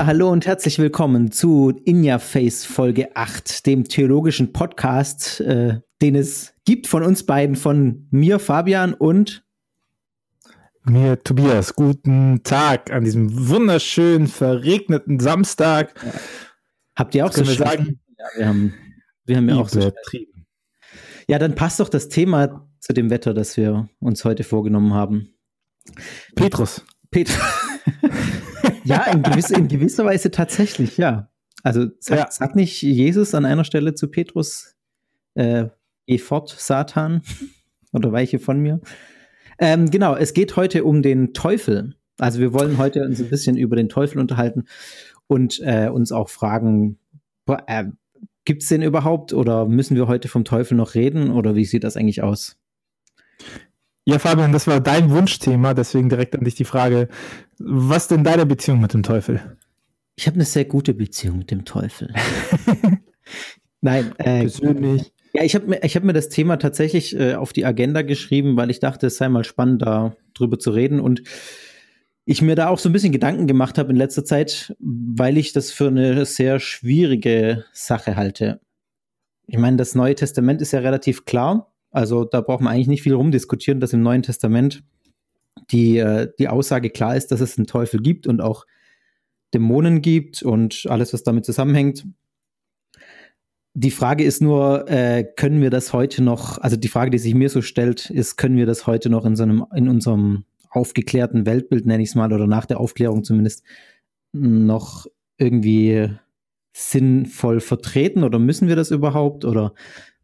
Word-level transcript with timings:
Ja, 0.00 0.06
hallo 0.06 0.30
und 0.30 0.46
herzlich 0.46 0.78
willkommen 0.78 1.30
zu 1.30 1.78
In 1.84 2.02
Your 2.02 2.20
Face 2.20 2.64
Folge 2.64 3.14
8, 3.16 3.66
dem 3.66 3.84
theologischen 3.84 4.50
Podcast, 4.50 5.40
äh, 5.40 5.80
den 6.00 6.14
es 6.14 6.54
gibt 6.64 6.86
von 6.86 7.02
uns 7.02 7.26
beiden, 7.26 7.54
von 7.54 8.08
mir, 8.10 8.38
Fabian 8.38 8.94
und 8.94 9.44
mir, 10.84 11.22
Tobias. 11.22 11.74
Guten 11.74 12.42
Tag 12.44 12.90
an 12.90 13.04
diesem 13.04 13.50
wunderschönen, 13.50 14.26
verregneten 14.26 15.20
Samstag. 15.20 15.92
Ja. 16.02 16.12
Habt 16.96 17.14
ihr 17.14 17.26
auch 17.26 17.32
so 17.32 17.44
sagen? 17.44 18.00
Ja, 18.16 18.24
wir 18.38 18.48
haben, 18.48 18.74
wir 19.26 19.36
haben 19.36 19.48
ja 19.50 19.56
auch 19.56 19.68
so 19.68 19.80
übertrieben. 19.80 20.46
Ja, 21.28 21.38
dann 21.38 21.54
passt 21.54 21.78
doch 21.78 21.90
das 21.90 22.08
Thema 22.08 22.66
zu 22.78 22.94
dem 22.94 23.10
Wetter, 23.10 23.34
das 23.34 23.58
wir 23.58 23.90
uns 23.98 24.24
heute 24.24 24.44
vorgenommen 24.44 24.94
haben. 24.94 25.34
Petrus. 26.36 26.86
Petrus. 27.10 27.38
Ja, 28.90 29.04
in, 29.12 29.22
gewiss, 29.22 29.50
in, 29.50 29.68
gewisser 29.68 30.04
Weise 30.04 30.30
tatsächlich, 30.30 30.96
ja. 30.98 31.30
Also 31.62 31.86
sagt, 31.98 32.20
ja. 32.20 32.30
sagt 32.30 32.56
nicht 32.56 32.82
Jesus 32.82 33.34
an 33.34 33.44
einer 33.44 33.64
Stelle 33.64 33.94
zu 33.94 34.08
Petrus, 34.08 34.76
äh, 35.34 35.66
geh 36.06 36.18
fort, 36.18 36.54
Satan, 36.58 37.22
oder 37.92 38.12
weiche 38.12 38.38
von 38.38 38.60
mir. 38.60 38.80
Ähm, 39.58 39.90
genau, 39.90 40.16
es 40.16 40.32
geht 40.32 40.56
heute 40.56 40.84
um 40.84 41.02
den 41.02 41.34
Teufel. 41.34 41.96
Also 42.18 42.40
wir 42.40 42.52
wollen 42.52 42.78
heute 42.78 43.04
uns 43.04 43.20
ein 43.20 43.28
bisschen 43.28 43.56
über 43.56 43.76
den 43.76 43.88
Teufel 43.88 44.18
unterhalten 44.18 44.64
und 45.26 45.60
äh, 45.62 45.88
uns 45.88 46.12
auch 46.12 46.28
fragen, 46.28 46.98
äh, 47.66 47.84
gibt 48.44 48.62
es 48.62 48.68
den 48.68 48.82
überhaupt 48.82 49.32
oder 49.32 49.66
müssen 49.66 49.96
wir 49.96 50.08
heute 50.08 50.28
vom 50.28 50.44
Teufel 50.44 50.76
noch 50.76 50.94
reden 50.94 51.30
oder 51.30 51.54
wie 51.54 51.64
sieht 51.64 51.84
das 51.84 51.96
eigentlich 51.96 52.22
aus? 52.22 52.58
Ja, 54.04 54.18
Fabian, 54.18 54.52
das 54.52 54.66
war 54.66 54.80
dein 54.80 55.10
Wunschthema, 55.10 55.74
deswegen 55.74 56.08
direkt 56.08 56.34
an 56.34 56.44
dich 56.44 56.54
die 56.54 56.64
Frage, 56.64 57.08
was 57.58 58.08
denn 58.08 58.24
deine 58.24 58.46
Beziehung 58.46 58.80
mit 58.80 58.94
dem 58.94 59.02
Teufel? 59.02 59.56
Ich 60.16 60.26
habe 60.26 60.36
eine 60.36 60.44
sehr 60.44 60.64
gute 60.64 60.94
Beziehung 60.94 61.38
mit 61.38 61.50
dem 61.50 61.64
Teufel. 61.64 62.12
Nein, 63.80 64.12
äh, 64.18 64.40
persönlich. 64.40 65.12
Ja, 65.32 65.44
ich 65.44 65.54
habe 65.54 65.66
mir, 65.66 65.76
hab 65.76 66.02
mir 66.02 66.12
das 66.12 66.28
Thema 66.28 66.58
tatsächlich 66.58 67.18
äh, 67.18 67.34
auf 67.34 67.52
die 67.52 67.64
Agenda 67.64 68.02
geschrieben, 68.02 68.56
weil 68.56 68.70
ich 68.70 68.80
dachte, 68.80 69.06
es 69.06 69.16
sei 69.16 69.28
mal 69.28 69.44
spannend, 69.44 69.82
da 69.82 70.16
drüber 70.34 70.58
zu 70.58 70.70
reden. 70.70 71.00
Und 71.00 71.22
ich 72.24 72.42
mir 72.42 72.56
da 72.56 72.68
auch 72.68 72.78
so 72.78 72.88
ein 72.88 72.92
bisschen 72.92 73.12
Gedanken 73.12 73.46
gemacht 73.46 73.78
habe 73.78 73.90
in 73.90 73.96
letzter 73.96 74.24
Zeit, 74.24 74.74
weil 74.78 75.38
ich 75.38 75.52
das 75.52 75.70
für 75.70 75.88
eine 75.88 76.24
sehr 76.26 76.58
schwierige 76.58 77.64
Sache 77.72 78.16
halte. 78.16 78.60
Ich 79.46 79.58
meine, 79.58 79.76
das 79.76 79.94
Neue 79.94 80.14
Testament 80.14 80.60
ist 80.62 80.72
ja 80.72 80.80
relativ 80.80 81.24
klar. 81.24 81.69
Also 81.90 82.24
da 82.24 82.40
braucht 82.40 82.60
man 82.60 82.72
eigentlich 82.72 82.88
nicht 82.88 83.02
viel 83.02 83.14
rumdiskutieren, 83.14 83.80
dass 83.80 83.92
im 83.92 84.02
Neuen 84.02 84.22
Testament 84.22 84.82
die, 85.70 85.98
äh, 85.98 86.28
die 86.38 86.48
Aussage 86.48 86.90
klar 86.90 87.16
ist, 87.16 87.32
dass 87.32 87.40
es 87.40 87.58
einen 87.58 87.66
Teufel 87.66 88.00
gibt 88.00 88.26
und 88.26 88.40
auch 88.40 88.66
Dämonen 89.52 90.00
gibt 90.00 90.42
und 90.42 90.86
alles, 90.88 91.12
was 91.12 91.22
damit 91.22 91.44
zusammenhängt. 91.44 92.06
Die 93.74 93.90
Frage 93.90 94.24
ist 94.24 94.42
nur, 94.42 94.88
äh, 94.88 95.24
können 95.36 95.60
wir 95.60 95.70
das 95.70 95.92
heute 95.92 96.22
noch, 96.22 96.58
also 96.58 96.76
die 96.76 96.88
Frage, 96.88 97.10
die 97.10 97.18
sich 97.18 97.34
mir 97.34 97.48
so 97.48 97.62
stellt, 97.62 98.10
ist, 98.10 98.36
können 98.36 98.56
wir 98.56 98.66
das 98.66 98.86
heute 98.86 99.10
noch 99.10 99.24
in 99.24 99.36
so 99.36 99.44
einem, 99.44 99.64
in 99.74 99.88
unserem 99.88 100.44
aufgeklärten 100.70 101.46
Weltbild, 101.46 101.86
nenne 101.86 102.02
ich 102.02 102.10
es 102.10 102.14
mal, 102.14 102.32
oder 102.32 102.46
nach 102.46 102.66
der 102.66 102.80
Aufklärung 102.80 103.24
zumindest, 103.24 103.64
noch 104.32 105.06
irgendwie 105.38 106.10
sinnvoll 106.72 107.60
vertreten 107.60 108.22
oder 108.22 108.38
müssen 108.38 108.68
wir 108.68 108.76
das 108.76 108.90
überhaupt? 108.90 109.44
Oder 109.44 109.74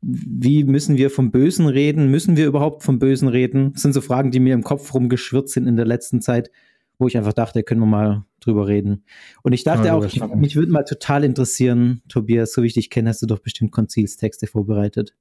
wie 0.09 0.65
müssen 0.65 0.97
wir 0.97 1.11
vom 1.11 1.31
Bösen 1.33 1.67
reden? 1.67 2.11
Müssen 2.11 2.37
wir 2.37 2.47
überhaupt 2.47 2.85
vom 2.85 2.99
Bösen 2.99 3.29
reden? 3.29 3.73
Das 3.73 3.83
sind 3.83 3.93
so 3.93 4.01
Fragen, 4.01 4.31
die 4.31 4.41
mir 4.41 4.55
im 4.55 4.63
Kopf 4.63 4.95
rumgeschwirrt 4.95 5.49
sind 5.49 5.67
in 5.67 5.77
der 5.77 5.87
letzten 5.87 6.21
Zeit, 6.21 6.51
wo 6.99 7.09
ich 7.09 7.17
einfach 7.17 7.33
dachte, 7.33 7.65
können 7.65 7.81
wir 7.81 7.87
mal 7.87 8.25
drüber 8.41 8.69
reden. 8.69 9.05
Und 9.43 9.53
ich 9.53 9.65
dachte 9.65 9.89
ja, 9.89 9.95
auch, 9.95 10.05
ich, 10.05 10.23
mich 10.23 10.55
würde 10.55 10.71
mal 10.71 10.85
total 10.85 11.25
interessieren, 11.25 12.03
Tobias, 12.09 12.53
so 12.53 12.63
wie 12.63 12.69
ich 12.69 12.75
dich 12.75 12.89
kenne, 12.89 13.09
hast 13.09 13.23
du 13.23 13.27
doch 13.27 13.41
bestimmt 13.41 13.73
Konzilstexte 13.73 14.47
vorbereitet. 14.47 15.15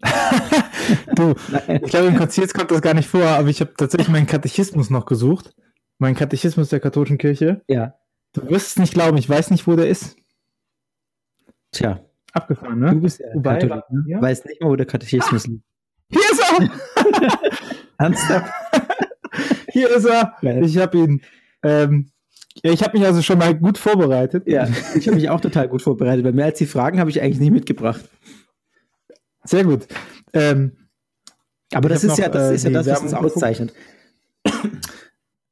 du, 1.16 1.34
ich 1.68 1.90
glaube, 1.90 2.08
im 2.08 2.16
Konzils 2.16 2.54
kommt 2.54 2.70
das 2.70 2.82
gar 2.82 2.94
nicht 2.94 3.08
vor, 3.08 3.24
aber 3.24 3.48
ich 3.48 3.60
habe 3.60 3.74
tatsächlich 3.76 4.08
meinen 4.08 4.26
Katechismus 4.26 4.90
noch 4.90 5.06
gesucht. 5.06 5.54
Mein 5.98 6.14
Katechismus 6.14 6.68
der 6.68 6.80
katholischen 6.80 7.18
Kirche. 7.18 7.62
Ja. 7.68 7.94
Du 8.32 8.48
wirst 8.48 8.68
es 8.68 8.78
nicht 8.78 8.94
glauben, 8.94 9.16
ich 9.16 9.28
weiß 9.28 9.50
nicht, 9.50 9.66
wo 9.66 9.76
der 9.76 9.88
ist. 9.88 10.16
Tja, 11.72 12.04
Abgefahren, 12.34 12.80
ne? 12.80 12.90
Du 12.90 13.00
bist 13.00 13.20
ja 13.20 13.26
Wobei, 13.32 13.58
Katholik, 13.58 13.84
ne? 13.90 14.04
ja? 14.08 14.20
Weiß 14.20 14.44
nicht 14.44 14.60
mal, 14.60 14.70
wo 14.70 14.76
der 14.76 14.86
Katechismus 14.86 15.46
liegt. 15.46 15.64
Hier 16.10 16.20
ist 16.20 16.40
er! 16.40 17.60
Ernsthaft? 17.98 18.52
Hier 19.70 19.88
ist 19.90 20.04
er. 20.04 20.36
Ich 20.62 20.78
habe 20.78 20.98
ihn. 20.98 21.22
Ähm, 21.62 22.10
ja, 22.62 22.72
ich 22.72 22.82
habe 22.82 22.98
mich 22.98 23.06
also 23.06 23.22
schon 23.22 23.38
mal 23.38 23.54
gut 23.54 23.78
vorbereitet. 23.78 24.46
Ja, 24.46 24.68
ich 24.94 25.06
habe 25.06 25.16
mich 25.16 25.28
auch 25.28 25.40
total 25.40 25.68
gut 25.68 25.82
vorbereitet, 25.82 26.24
weil 26.24 26.32
mehr 26.32 26.46
als 26.46 26.58
die 26.58 26.66
Fragen 26.66 27.00
habe 27.00 27.10
ich 27.10 27.20
eigentlich 27.20 27.40
nicht 27.40 27.52
mitgebracht. 27.52 28.04
Sehr 29.44 29.64
gut. 29.64 29.86
Ähm, 30.32 30.76
Aber 31.72 31.88
das 31.88 32.04
ist, 32.04 32.10
noch, 32.10 32.18
ja, 32.18 32.28
das 32.28 32.50
äh, 32.50 32.54
ist 32.54 32.64
ja 32.64 32.70
das, 32.70 32.86
was 32.86 33.02
uns 33.02 33.14
auszeichnet. 33.14 33.72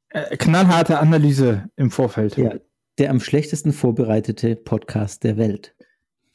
Äh, 0.09 0.37
knallharte 0.37 0.99
Analyse 0.99 1.69
im 1.75 1.91
Vorfeld. 1.91 2.37
Ja, 2.37 2.53
der 2.99 3.09
am 3.09 3.19
schlechtesten 3.19 3.73
vorbereitete 3.73 4.55
Podcast 4.55 5.23
der 5.23 5.37
Welt. 5.37 5.75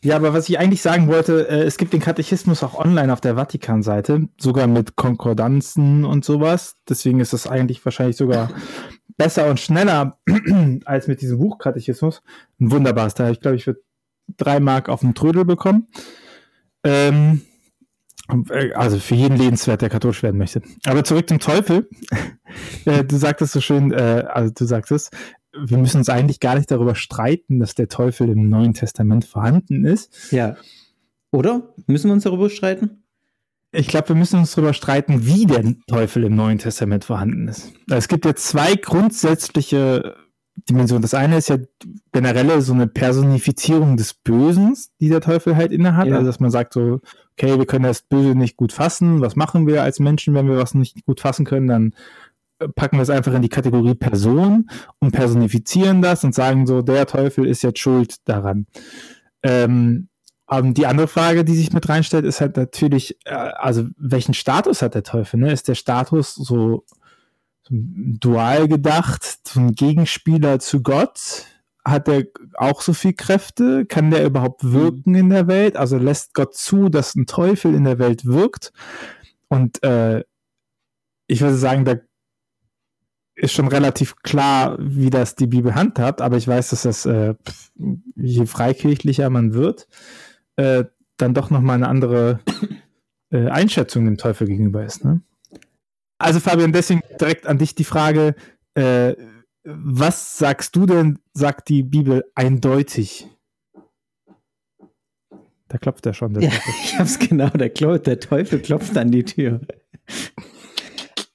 Ja, 0.02 0.14
aber 0.14 0.32
was 0.32 0.48
ich 0.48 0.58
eigentlich 0.58 0.82
sagen 0.82 1.08
wollte, 1.08 1.48
äh, 1.48 1.62
es 1.62 1.76
gibt 1.76 1.92
den 1.92 2.00
Katechismus 2.00 2.62
auch 2.62 2.78
online 2.78 3.12
auf 3.12 3.20
der 3.20 3.34
Vatikan-Seite, 3.34 4.28
sogar 4.38 4.68
mit 4.68 4.94
Konkordanzen 4.94 6.04
und 6.04 6.24
sowas. 6.24 6.76
Deswegen 6.88 7.18
ist 7.18 7.32
es 7.32 7.48
eigentlich 7.48 7.84
wahrscheinlich 7.84 8.16
sogar 8.16 8.50
besser 9.16 9.50
und 9.50 9.58
schneller 9.58 10.18
als 10.84 11.08
mit 11.08 11.20
diesem 11.20 11.38
Buchkatechismus. 11.38 12.22
Ein 12.60 12.70
wunderbares 12.70 13.14
Teil. 13.14 13.32
Ich 13.32 13.40
glaube, 13.40 13.56
ich 13.56 13.66
würde 13.66 13.82
drei 14.36 14.60
Mark 14.60 14.88
auf 14.88 15.00
den 15.00 15.14
Trödel 15.14 15.44
bekommen. 15.44 15.88
Ähm, 16.84 17.42
äh, 18.50 18.72
also 18.74 18.98
für 18.98 19.14
jeden 19.14 19.36
lebenswert, 19.36 19.82
der 19.82 19.90
katholisch 19.90 20.22
werden 20.22 20.38
möchte. 20.38 20.62
Aber 20.86 21.02
zurück 21.02 21.28
zum 21.28 21.40
Teufel. 21.40 21.88
äh, 22.84 23.04
du 23.04 23.16
sagtest 23.16 23.52
so 23.52 23.60
schön, 23.60 23.92
äh, 23.92 24.24
also 24.28 24.52
du 24.54 24.64
sagtest, 24.64 25.12
wir 25.64 25.78
müssen 25.78 25.98
uns 25.98 26.08
eigentlich 26.08 26.40
gar 26.40 26.56
nicht 26.56 26.70
darüber 26.70 26.94
streiten, 26.94 27.58
dass 27.58 27.74
der 27.74 27.88
Teufel 27.88 28.28
im 28.28 28.48
Neuen 28.48 28.74
Testament 28.74 29.24
vorhanden 29.24 29.84
ist. 29.84 30.32
Ja. 30.32 30.56
Oder? 31.30 31.74
Müssen 31.86 32.08
wir 32.08 32.14
uns 32.14 32.24
darüber 32.24 32.50
streiten? 32.50 33.02
Ich 33.70 33.88
glaube, 33.88 34.08
wir 34.08 34.16
müssen 34.16 34.38
uns 34.38 34.52
darüber 34.52 34.72
streiten, 34.72 35.26
wie 35.26 35.44
der 35.44 35.74
Teufel 35.86 36.24
im 36.24 36.34
Neuen 36.34 36.58
Testament 36.58 37.04
vorhanden 37.04 37.48
ist. 37.48 37.72
Es 37.90 38.08
gibt 38.08 38.24
ja 38.24 38.34
zwei 38.34 38.74
grundsätzliche 38.76 40.16
Dimensionen. 40.68 41.02
Das 41.02 41.14
eine 41.14 41.36
ist 41.36 41.48
ja 41.48 41.58
generell 42.12 42.60
so 42.62 42.72
eine 42.72 42.86
Personifizierung 42.86 43.96
des 43.96 44.14
Bösen, 44.14 44.74
die 45.00 45.10
der 45.10 45.20
Teufel 45.20 45.54
halt 45.56 45.72
innehat. 45.72 46.08
Ja. 46.08 46.16
Also, 46.16 46.26
dass 46.26 46.40
man 46.40 46.50
sagt 46.50 46.72
so, 46.72 47.00
okay, 47.32 47.58
wir 47.58 47.66
können 47.66 47.84
das 47.84 48.02
Böse 48.02 48.34
nicht 48.34 48.56
gut 48.56 48.72
fassen. 48.72 49.20
Was 49.20 49.36
machen 49.36 49.66
wir 49.66 49.82
als 49.82 50.00
Menschen, 50.00 50.34
wenn 50.34 50.48
wir 50.48 50.56
was 50.56 50.74
nicht 50.74 51.04
gut 51.04 51.20
fassen 51.20 51.44
können? 51.44 51.68
Dann 51.68 51.94
packen 52.74 52.96
wir 52.96 53.02
es 53.02 53.10
einfach 53.10 53.34
in 53.34 53.42
die 53.42 53.48
Kategorie 53.48 53.94
Person 53.94 54.68
und 54.98 55.12
personifizieren 55.12 56.02
das 56.02 56.24
und 56.24 56.34
sagen 56.34 56.66
so, 56.66 56.82
der 56.82 57.06
Teufel 57.06 57.46
ist 57.46 57.62
jetzt 57.62 57.78
schuld 57.78 58.16
daran. 58.24 58.66
Ähm, 59.42 60.08
die 60.50 60.86
andere 60.86 61.08
Frage, 61.08 61.44
die 61.44 61.54
sich 61.54 61.72
mit 61.72 61.88
reinstellt, 61.88 62.24
ist 62.24 62.40
halt 62.40 62.56
natürlich, 62.56 63.18
äh, 63.26 63.34
also 63.34 63.84
welchen 63.96 64.34
Status 64.34 64.82
hat 64.82 64.94
der 64.94 65.02
Teufel? 65.02 65.38
Ne? 65.40 65.52
Ist 65.52 65.68
der 65.68 65.74
Status 65.74 66.34
so, 66.34 66.84
so 67.62 67.74
dual 67.74 68.66
gedacht, 68.66 69.40
so 69.46 69.60
ein 69.60 69.74
Gegenspieler 69.74 70.58
zu 70.58 70.82
Gott? 70.82 71.44
Hat 71.84 72.08
er 72.08 72.24
auch 72.56 72.80
so 72.80 72.92
viel 72.92 73.12
Kräfte? 73.12 73.86
Kann 73.86 74.10
der 74.10 74.24
überhaupt 74.24 74.64
wirken 74.64 75.14
in 75.14 75.28
der 75.28 75.48
Welt? 75.48 75.76
Also 75.76 75.98
lässt 75.98 76.34
Gott 76.34 76.54
zu, 76.54 76.88
dass 76.88 77.14
ein 77.14 77.26
Teufel 77.26 77.74
in 77.74 77.84
der 77.84 77.98
Welt 77.98 78.24
wirkt? 78.24 78.72
Und 79.48 79.82
äh, 79.82 80.24
ich 81.26 81.42
würde 81.42 81.56
sagen, 81.56 81.84
da 81.84 81.96
ist 83.38 83.52
schon 83.52 83.68
relativ 83.68 84.16
klar, 84.22 84.76
wie 84.80 85.10
das 85.10 85.36
die 85.36 85.46
Bibel 85.46 85.74
handhabt, 85.74 86.20
aber 86.20 86.36
ich 86.36 86.48
weiß, 86.48 86.70
dass 86.70 86.82
das, 86.82 87.06
äh, 87.06 87.34
je 88.16 88.46
freikirchlicher 88.46 89.30
man 89.30 89.54
wird, 89.54 89.88
äh, 90.56 90.84
dann 91.16 91.34
doch 91.34 91.50
nochmal 91.50 91.76
eine 91.76 91.88
andere 91.88 92.40
äh, 93.30 93.48
Einschätzung 93.48 94.04
dem 94.04 94.18
Teufel 94.18 94.48
gegenüber 94.48 94.84
ist. 94.84 95.04
Ne? 95.04 95.22
Also 96.18 96.40
Fabian, 96.40 96.72
deswegen 96.72 97.02
direkt 97.20 97.46
an 97.46 97.58
dich 97.58 97.74
die 97.74 97.84
Frage, 97.84 98.34
äh, 98.74 99.14
was 99.64 100.38
sagst 100.38 100.74
du 100.74 100.86
denn, 100.86 101.18
sagt 101.32 101.68
die 101.68 101.82
Bibel 101.82 102.24
eindeutig? 102.34 103.28
Da 105.68 105.78
klopft 105.78 106.06
er 106.06 106.14
schon. 106.14 106.40
ja, 106.40 106.50
ich 106.82 106.98
hab's 106.98 107.18
genau, 107.18 107.50
der, 107.50 107.68
der, 107.68 108.20
Teufel 108.20 108.60
klopft 108.60 108.96
an 108.96 109.10
die 109.10 109.24
Tür. 109.24 109.60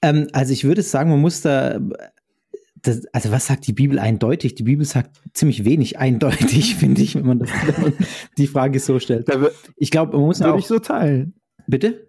Ähm, 0.04 0.28
also 0.32 0.52
ich 0.52 0.64
würde 0.64 0.82
sagen, 0.82 1.10
man 1.10 1.20
muss 1.20 1.40
da 1.40 1.80
das, 2.82 3.06
also 3.12 3.30
was 3.32 3.46
sagt 3.46 3.66
die 3.66 3.72
Bibel 3.72 3.98
eindeutig? 3.98 4.54
Die 4.54 4.62
Bibel 4.62 4.84
sagt 4.84 5.20
ziemlich 5.32 5.64
wenig 5.64 5.98
eindeutig, 5.98 6.74
finde 6.76 7.02
ich, 7.02 7.14
wenn 7.14 7.26
man, 7.26 7.38
das, 7.38 7.50
wenn 7.50 7.82
man 7.82 7.92
die 8.36 8.46
Frage 8.46 8.78
so 8.78 8.98
stellt. 8.98 9.26
Ich 9.76 9.90
glaube, 9.90 10.16
man 10.16 10.26
muss 10.26 10.40
Würde 10.40 10.54
auch, 10.54 10.58
ich 10.58 10.66
so 10.66 10.78
teilen. 10.78 11.34
Bitte? 11.66 12.08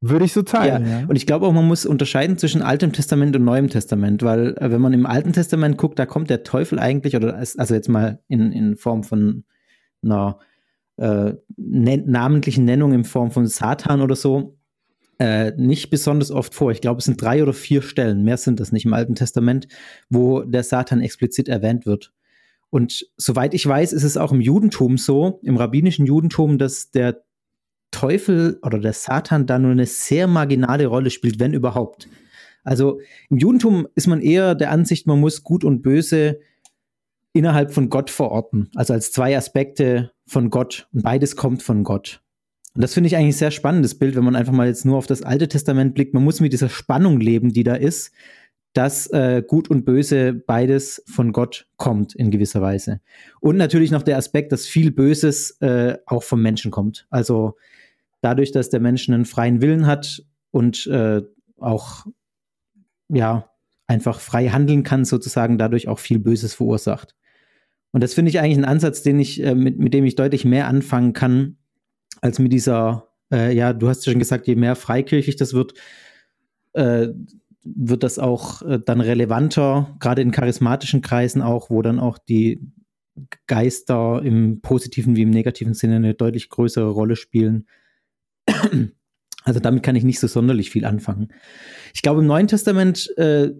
Würde 0.00 0.24
ich 0.24 0.32
so 0.32 0.42
teilen. 0.42 0.86
Ja. 0.86 1.00
ja. 1.00 1.06
Und 1.06 1.16
ich 1.16 1.26
glaube 1.26 1.46
auch, 1.46 1.52
man 1.52 1.68
muss 1.68 1.86
unterscheiden 1.86 2.38
zwischen 2.38 2.62
Altem 2.62 2.92
Testament 2.92 3.36
und 3.36 3.44
Neuem 3.44 3.68
Testament, 3.68 4.22
weil 4.22 4.56
äh, 4.56 4.70
wenn 4.70 4.80
man 4.80 4.94
im 4.94 5.06
Alten 5.06 5.32
Testament 5.32 5.76
guckt, 5.76 5.98
da 5.98 6.06
kommt 6.06 6.30
der 6.30 6.42
Teufel 6.42 6.78
eigentlich, 6.78 7.14
oder 7.14 7.36
also 7.36 7.74
jetzt 7.74 7.88
mal 7.88 8.20
in, 8.28 8.50
in 8.52 8.76
Form 8.76 9.04
von 9.04 9.44
einer 10.02 10.38
äh, 10.96 11.34
namentlichen 11.56 12.64
Nennung 12.64 12.92
in 12.92 13.04
Form 13.04 13.30
von 13.30 13.46
Satan 13.46 14.00
oder 14.00 14.16
so, 14.16 14.58
äh, 15.22 15.52
nicht 15.56 15.88
besonders 15.88 16.32
oft 16.32 16.52
vor. 16.52 16.72
Ich 16.72 16.80
glaube, 16.80 16.98
es 16.98 17.04
sind 17.04 17.22
drei 17.22 17.44
oder 17.44 17.52
vier 17.52 17.80
Stellen, 17.80 18.24
mehr 18.24 18.36
sind 18.36 18.58
das 18.58 18.72
nicht 18.72 18.86
im 18.86 18.92
Alten 18.92 19.14
Testament, 19.14 19.68
wo 20.10 20.42
der 20.42 20.64
Satan 20.64 21.00
explizit 21.00 21.46
erwähnt 21.46 21.86
wird. 21.86 22.12
Und 22.70 23.06
soweit 23.16 23.54
ich 23.54 23.64
weiß, 23.64 23.92
ist 23.92 24.02
es 24.02 24.16
auch 24.16 24.32
im 24.32 24.40
Judentum 24.40 24.98
so, 24.98 25.38
im 25.44 25.56
rabbinischen 25.56 26.06
Judentum, 26.06 26.58
dass 26.58 26.90
der 26.90 27.22
Teufel 27.92 28.58
oder 28.62 28.80
der 28.80 28.94
Satan 28.94 29.46
da 29.46 29.60
nur 29.60 29.70
eine 29.70 29.86
sehr 29.86 30.26
marginale 30.26 30.86
Rolle 30.86 31.10
spielt, 31.10 31.38
wenn 31.38 31.54
überhaupt. 31.54 32.08
Also 32.64 32.98
im 33.30 33.38
Judentum 33.38 33.86
ist 33.94 34.08
man 34.08 34.22
eher 34.22 34.56
der 34.56 34.72
Ansicht, 34.72 35.06
man 35.06 35.20
muss 35.20 35.44
Gut 35.44 35.62
und 35.62 35.82
Böse 35.82 36.40
innerhalb 37.32 37.72
von 37.72 37.90
Gott 37.90 38.10
verorten, 38.10 38.70
also 38.74 38.92
als 38.92 39.12
zwei 39.12 39.36
Aspekte 39.36 40.10
von 40.26 40.50
Gott 40.50 40.88
und 40.92 41.04
beides 41.04 41.36
kommt 41.36 41.62
von 41.62 41.84
Gott. 41.84 42.22
Und 42.74 42.82
das 42.82 42.94
finde 42.94 43.08
ich 43.08 43.16
eigentlich 43.16 43.34
ein 43.34 43.38
sehr 43.38 43.50
spannendes 43.50 43.98
Bild, 43.98 44.16
wenn 44.16 44.24
man 44.24 44.36
einfach 44.36 44.52
mal 44.52 44.66
jetzt 44.66 44.84
nur 44.84 44.96
auf 44.96 45.06
das 45.06 45.22
Alte 45.22 45.48
Testament 45.48 45.94
blickt. 45.94 46.14
Man 46.14 46.24
muss 46.24 46.40
mit 46.40 46.52
dieser 46.52 46.70
Spannung 46.70 47.20
leben, 47.20 47.52
die 47.52 47.64
da 47.64 47.74
ist, 47.74 48.12
dass 48.72 49.06
äh, 49.08 49.42
Gut 49.46 49.68
und 49.68 49.84
Böse 49.84 50.32
beides 50.32 51.02
von 51.06 51.32
Gott 51.32 51.66
kommt 51.76 52.14
in 52.14 52.30
gewisser 52.30 52.62
Weise. 52.62 53.00
Und 53.40 53.58
natürlich 53.58 53.90
noch 53.90 54.02
der 54.02 54.16
Aspekt, 54.16 54.52
dass 54.52 54.66
viel 54.66 54.90
Böses 54.90 55.60
äh, 55.60 55.98
auch 56.06 56.22
vom 56.22 56.40
Menschen 56.40 56.70
kommt. 56.70 57.06
Also 57.10 57.56
dadurch, 58.22 58.52
dass 58.52 58.70
der 58.70 58.80
Mensch 58.80 59.08
einen 59.08 59.26
freien 59.26 59.60
Willen 59.60 59.86
hat 59.86 60.24
und 60.50 60.86
äh, 60.86 61.20
auch 61.58 62.06
ja 63.10 63.50
einfach 63.86 64.20
frei 64.20 64.48
handeln 64.48 64.84
kann, 64.84 65.04
sozusagen 65.04 65.58
dadurch 65.58 65.88
auch 65.88 65.98
viel 65.98 66.18
Böses 66.18 66.54
verursacht. 66.54 67.14
Und 67.90 68.02
das 68.02 68.14
finde 68.14 68.30
ich 68.30 68.38
eigentlich 68.38 68.56
ein 68.56 68.64
Ansatz, 68.64 69.02
den 69.02 69.18
ich, 69.18 69.42
äh, 69.42 69.54
mit, 69.54 69.78
mit 69.78 69.92
dem 69.92 70.06
ich 70.06 70.14
deutlich 70.14 70.46
mehr 70.46 70.66
anfangen 70.66 71.12
kann, 71.12 71.58
als 72.22 72.38
mit 72.38 72.52
dieser, 72.52 73.08
äh, 73.30 73.54
ja, 73.54 73.74
du 73.74 73.88
hast 73.88 74.06
ja 74.06 74.12
schon 74.12 74.18
gesagt, 74.18 74.46
je 74.46 74.54
mehr 74.54 74.76
freikirchlich 74.76 75.36
das 75.36 75.52
wird, 75.52 75.74
äh, 76.72 77.08
wird 77.64 78.02
das 78.02 78.18
auch 78.18 78.62
äh, 78.62 78.80
dann 78.84 79.00
relevanter, 79.00 79.94
gerade 80.00 80.22
in 80.22 80.30
charismatischen 80.30 81.02
Kreisen 81.02 81.42
auch, 81.42 81.68
wo 81.68 81.82
dann 81.82 81.98
auch 81.98 82.18
die 82.18 82.72
Geister 83.46 84.22
im 84.24 84.62
positiven 84.62 85.16
wie 85.16 85.22
im 85.22 85.30
negativen 85.30 85.74
Sinne 85.74 85.96
eine 85.96 86.14
deutlich 86.14 86.48
größere 86.48 86.88
Rolle 86.88 87.16
spielen. 87.16 87.66
Also 89.44 89.58
damit 89.58 89.82
kann 89.82 89.96
ich 89.96 90.04
nicht 90.04 90.20
so 90.20 90.28
sonderlich 90.28 90.70
viel 90.70 90.84
anfangen. 90.84 91.32
Ich 91.94 92.02
glaube, 92.02 92.20
im 92.20 92.28
Neuen 92.28 92.46
Testament 92.46 93.12
äh, 93.16 93.50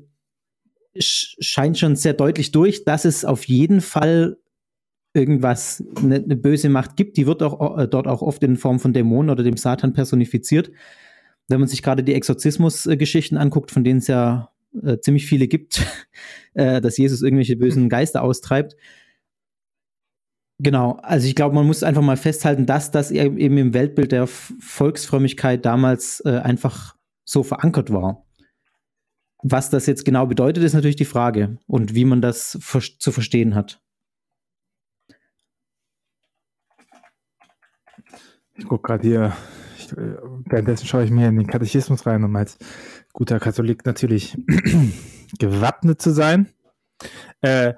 scheint 0.96 1.76
schon 1.76 1.96
sehr 1.96 2.12
deutlich 2.12 2.52
durch, 2.52 2.84
dass 2.84 3.04
es 3.04 3.24
auf 3.24 3.48
jeden 3.48 3.80
Fall 3.80 4.36
irgendwas, 5.14 5.84
eine, 5.96 6.16
eine, 6.16 6.36
böse 6.36 6.68
Macht 6.68 6.96
gibt, 6.96 7.16
die 7.16 7.26
wird 7.26 7.42
auch 7.42 7.78
äh, 7.78 7.86
dort 7.86 8.06
auch 8.06 8.22
oft 8.22 8.42
in 8.42 8.56
Form 8.56 8.80
von 8.80 8.92
Dämonen 8.92 9.30
oder 9.30 9.42
dem 9.42 9.56
Satan 9.56 9.92
personifiziert. 9.92 10.70
Wenn 11.48 11.60
man 11.60 11.68
sich 11.68 11.82
gerade 11.82 12.02
die 12.02 12.14
Exorzismus-Geschichten 12.14 13.36
anguckt, 13.36 13.70
von 13.70 13.84
denen 13.84 13.98
es 13.98 14.06
ja 14.06 14.50
äh, 14.82 14.98
ziemlich 14.98 15.26
viele 15.26 15.48
gibt, 15.48 15.84
äh, 16.54 16.80
dass 16.80 16.96
Jesus 16.96 17.22
irgendwelche 17.22 17.56
bösen 17.56 17.88
Geister 17.88 18.22
austreibt. 18.22 18.76
Genau, 20.58 20.92
also 21.02 21.26
ich 21.26 21.34
glaube, 21.34 21.54
man 21.56 21.66
muss 21.66 21.82
einfach 21.82 22.02
mal 22.02 22.16
festhalten, 22.16 22.66
dass 22.66 22.90
das 22.90 23.10
eben 23.10 23.36
im 23.36 23.74
Weltbild 23.74 24.12
der 24.12 24.26
Volksfrömmigkeit 24.26 25.64
damals 25.64 26.22
äh, 26.24 26.38
einfach 26.38 26.94
so 27.24 27.42
verankert 27.42 27.92
war. 27.92 28.24
Was 29.42 29.70
das 29.70 29.86
jetzt 29.86 30.04
genau 30.04 30.26
bedeutet, 30.26 30.62
ist 30.62 30.72
natürlich 30.72 30.96
die 30.96 31.04
Frage 31.04 31.58
und 31.66 31.96
wie 31.96 32.04
man 32.04 32.20
das 32.20 32.56
zu 32.98 33.10
verstehen 33.10 33.56
hat. 33.56 33.81
Ich 38.54 38.66
gucke 38.66 38.88
gerade 38.88 39.06
hier, 39.06 39.32
ich, 39.78 39.92
äh, 39.92 40.16
währenddessen 40.46 40.86
schaue 40.86 41.04
ich 41.04 41.10
mir 41.10 41.28
in 41.28 41.36
den 41.36 41.46
Katechismus 41.46 42.06
rein, 42.06 42.24
um 42.24 42.34
als 42.36 42.58
guter 43.12 43.40
Katholik 43.40 43.86
natürlich 43.86 44.36
gewappnet 45.38 46.00
zu 46.00 46.10
sein. 46.10 46.48
Äh, 47.40 47.74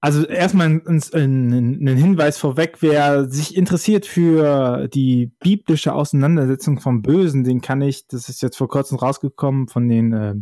also 0.00 0.24
erstmal 0.24 0.66
ein, 0.68 0.82
ein, 0.86 1.52
ein, 1.52 1.96
Hinweis 1.96 2.38
vorweg, 2.38 2.76
wer 2.80 3.28
sich 3.28 3.56
interessiert 3.56 4.06
für 4.06 4.88
die 4.88 5.32
biblische 5.40 5.94
Auseinandersetzung 5.94 6.80
vom 6.80 7.02
Bösen, 7.02 7.44
den 7.44 7.60
kann 7.60 7.80
ich, 7.80 8.06
das 8.06 8.28
ist 8.28 8.42
jetzt 8.42 8.56
vor 8.56 8.68
kurzem 8.68 8.98
rausgekommen 8.98 9.68
von 9.68 9.88
den 9.88 10.12
äh, 10.12 10.34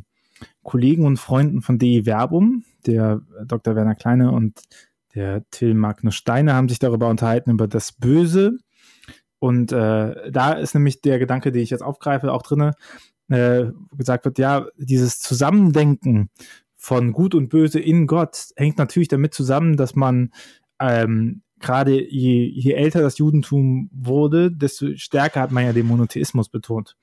Kollegen 0.62 1.06
und 1.06 1.18
Freunden 1.18 1.62
von 1.62 1.78
DE 1.78 2.04
Verbum, 2.04 2.64
der 2.86 3.22
Dr. 3.46 3.76
Werner 3.76 3.94
Kleine 3.94 4.32
und 4.32 4.60
der 5.14 5.48
Till 5.50 5.74
Magnus 5.74 6.16
Steiner 6.16 6.54
haben 6.54 6.68
sich 6.68 6.80
darüber 6.80 7.08
unterhalten, 7.08 7.50
über 7.50 7.68
das 7.68 7.92
Böse 7.92 8.58
und 9.44 9.72
äh, 9.72 10.30
da 10.30 10.52
ist 10.54 10.72
nämlich 10.72 11.02
der 11.02 11.18
Gedanke, 11.18 11.52
den 11.52 11.60
ich 11.60 11.68
jetzt 11.68 11.82
aufgreife, 11.82 12.32
auch 12.32 12.40
drin, 12.40 12.72
äh, 13.28 13.66
gesagt 13.94 14.24
wird, 14.24 14.38
ja, 14.38 14.64
dieses 14.78 15.18
Zusammendenken 15.18 16.30
von 16.76 17.12
Gut 17.12 17.34
und 17.34 17.50
Böse 17.50 17.78
in 17.78 18.06
Gott 18.06 18.46
hängt 18.56 18.78
natürlich 18.78 19.08
damit 19.08 19.34
zusammen, 19.34 19.76
dass 19.76 19.94
man 19.94 20.32
ähm, 20.80 21.42
gerade 21.60 22.10
je, 22.10 22.46
je 22.46 22.72
älter 22.72 23.02
das 23.02 23.18
Judentum 23.18 23.90
wurde, 23.92 24.50
desto 24.50 24.96
stärker 24.96 25.42
hat 25.42 25.52
man 25.52 25.66
ja 25.66 25.74
den 25.74 25.88
Monotheismus 25.88 26.48
betont. 26.48 26.96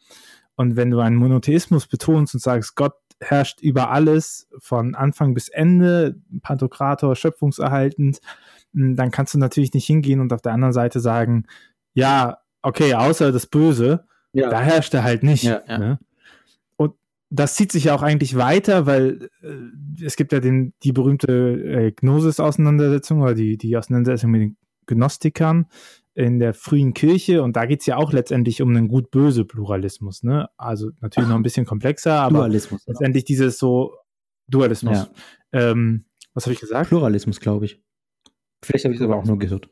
Und 0.55 0.75
wenn 0.75 0.89
du 0.89 0.97
einen 0.97 1.17
Monotheismus 1.17 1.85
betonst 1.85 2.33
und 2.33 2.39
sagst, 2.39 2.75
Gott 2.75 2.95
herrscht 3.19 3.61
über 3.61 3.91
alles 3.91 4.49
von 4.57 4.95
Anfang 4.95 5.35
bis 5.35 5.47
Ende, 5.47 6.19
Pantokrator, 6.41 7.15
schöpfungserhaltend, 7.15 8.19
dann 8.73 9.11
kannst 9.11 9.35
du 9.35 9.37
natürlich 9.37 9.75
nicht 9.75 9.85
hingehen 9.85 10.21
und 10.21 10.33
auf 10.33 10.41
der 10.41 10.53
anderen 10.53 10.73
Seite 10.73 10.99
sagen, 10.99 11.45
ja, 11.93 12.37
okay, 12.61 12.93
außer 12.93 13.31
das 13.31 13.47
Böse, 13.47 14.05
ja. 14.33 14.49
da 14.49 14.61
herrscht 14.61 14.93
er 14.93 15.03
halt 15.03 15.23
nicht. 15.23 15.43
Ja, 15.43 15.61
ja. 15.67 15.77
Ne? 15.77 15.99
Und 16.77 16.93
das 17.29 17.55
zieht 17.55 17.71
sich 17.71 17.85
ja 17.85 17.95
auch 17.95 18.01
eigentlich 18.01 18.35
weiter, 18.35 18.85
weil 18.85 19.29
äh, 19.41 20.05
es 20.05 20.15
gibt 20.15 20.31
ja 20.31 20.39
den, 20.39 20.73
die 20.83 20.93
berühmte 20.93 21.31
äh, 21.31 21.91
Gnosis-Auseinandersetzung 21.91 23.21
oder 23.21 23.33
die, 23.33 23.57
die 23.57 23.75
Auseinandersetzung 23.77 24.31
mit 24.31 24.41
den 24.41 24.57
Gnostikern 24.85 25.67
in 26.13 26.39
der 26.39 26.53
frühen 26.53 26.93
Kirche 26.93 27.41
und 27.41 27.55
da 27.55 27.65
geht 27.65 27.81
es 27.81 27.85
ja 27.85 27.95
auch 27.95 28.11
letztendlich 28.11 28.61
um 28.61 28.69
einen 28.69 28.89
gut-böse 28.89 29.45
Pluralismus. 29.45 30.23
Ne? 30.23 30.49
Also 30.57 30.91
natürlich 30.99 31.29
noch 31.29 31.37
ein 31.37 31.43
bisschen 31.43 31.65
komplexer, 31.65 32.15
aber 32.15 32.39
Dualismus, 32.39 32.83
letztendlich 32.85 33.23
dieses 33.23 33.57
so 33.57 33.95
Dualismus. 34.47 35.09
Ähm, 35.53 36.05
was 36.33 36.45
habe 36.45 36.53
ich 36.53 36.59
gesagt? 36.59 36.89
Pluralismus, 36.89 37.39
glaube 37.39 37.65
ich. 37.65 37.81
Vielleicht 38.61 38.85
habe 38.85 38.93
ich 38.93 38.99
es 38.99 39.05
aber 39.05 39.15
auch 39.15 39.25
nur 39.25 39.39
gehört. 39.39 39.69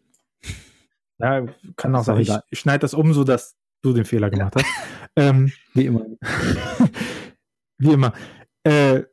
Ja, 1.20 1.46
kann 1.76 1.96
auch 1.96 2.04
sein. 2.04 2.20
Ich, 2.20 2.32
ich 2.50 2.60
schneide 2.60 2.80
das 2.80 2.94
um, 2.94 3.14
so 3.14 3.24
dass 3.24 3.56
du 3.82 3.94
den 3.94 4.06
Fehler 4.06 4.30
gemacht 4.30 4.56
hast. 4.56 4.66
Ähm, 5.16 5.52
wie 5.74 5.86
immer. 5.86 6.06
wie 7.78 7.92
immer. 7.92 8.14
Äh, 8.64 9.04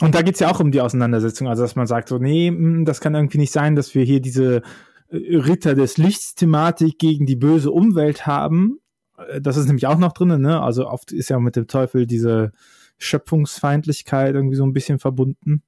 und 0.00 0.14
da 0.14 0.22
geht 0.22 0.34
es 0.34 0.40
ja 0.40 0.50
auch 0.50 0.60
um 0.60 0.72
die 0.72 0.80
Auseinandersetzung, 0.80 1.48
also 1.48 1.62
dass 1.62 1.76
man 1.76 1.86
sagt, 1.86 2.08
so, 2.08 2.18
nee, 2.18 2.48
hm, 2.48 2.84
das 2.84 3.00
kann 3.00 3.14
irgendwie 3.14 3.38
nicht 3.38 3.52
sein, 3.52 3.76
dass 3.76 3.94
wir 3.94 4.04
hier 4.04 4.20
diese 4.20 4.62
äh, 5.08 5.36
Ritter 5.36 5.74
des 5.74 5.96
Lichts-Thematik 5.96 6.98
gegen 6.98 7.26
die 7.26 7.36
böse 7.36 7.70
Umwelt 7.70 8.26
haben. 8.26 8.78
Äh, 9.16 9.40
das 9.40 9.56
ist 9.56 9.66
nämlich 9.66 9.86
auch 9.86 9.98
noch 9.98 10.12
drin, 10.12 10.40
ne? 10.40 10.60
Also 10.60 10.88
oft 10.88 11.12
ist 11.12 11.30
ja 11.30 11.38
mit 11.38 11.56
dem 11.56 11.66
Teufel 11.66 12.06
diese 12.06 12.52
Schöpfungsfeindlichkeit 12.98 14.34
irgendwie 14.34 14.56
so 14.56 14.64
ein 14.64 14.72
bisschen 14.72 14.98
verbunden. 14.98 15.62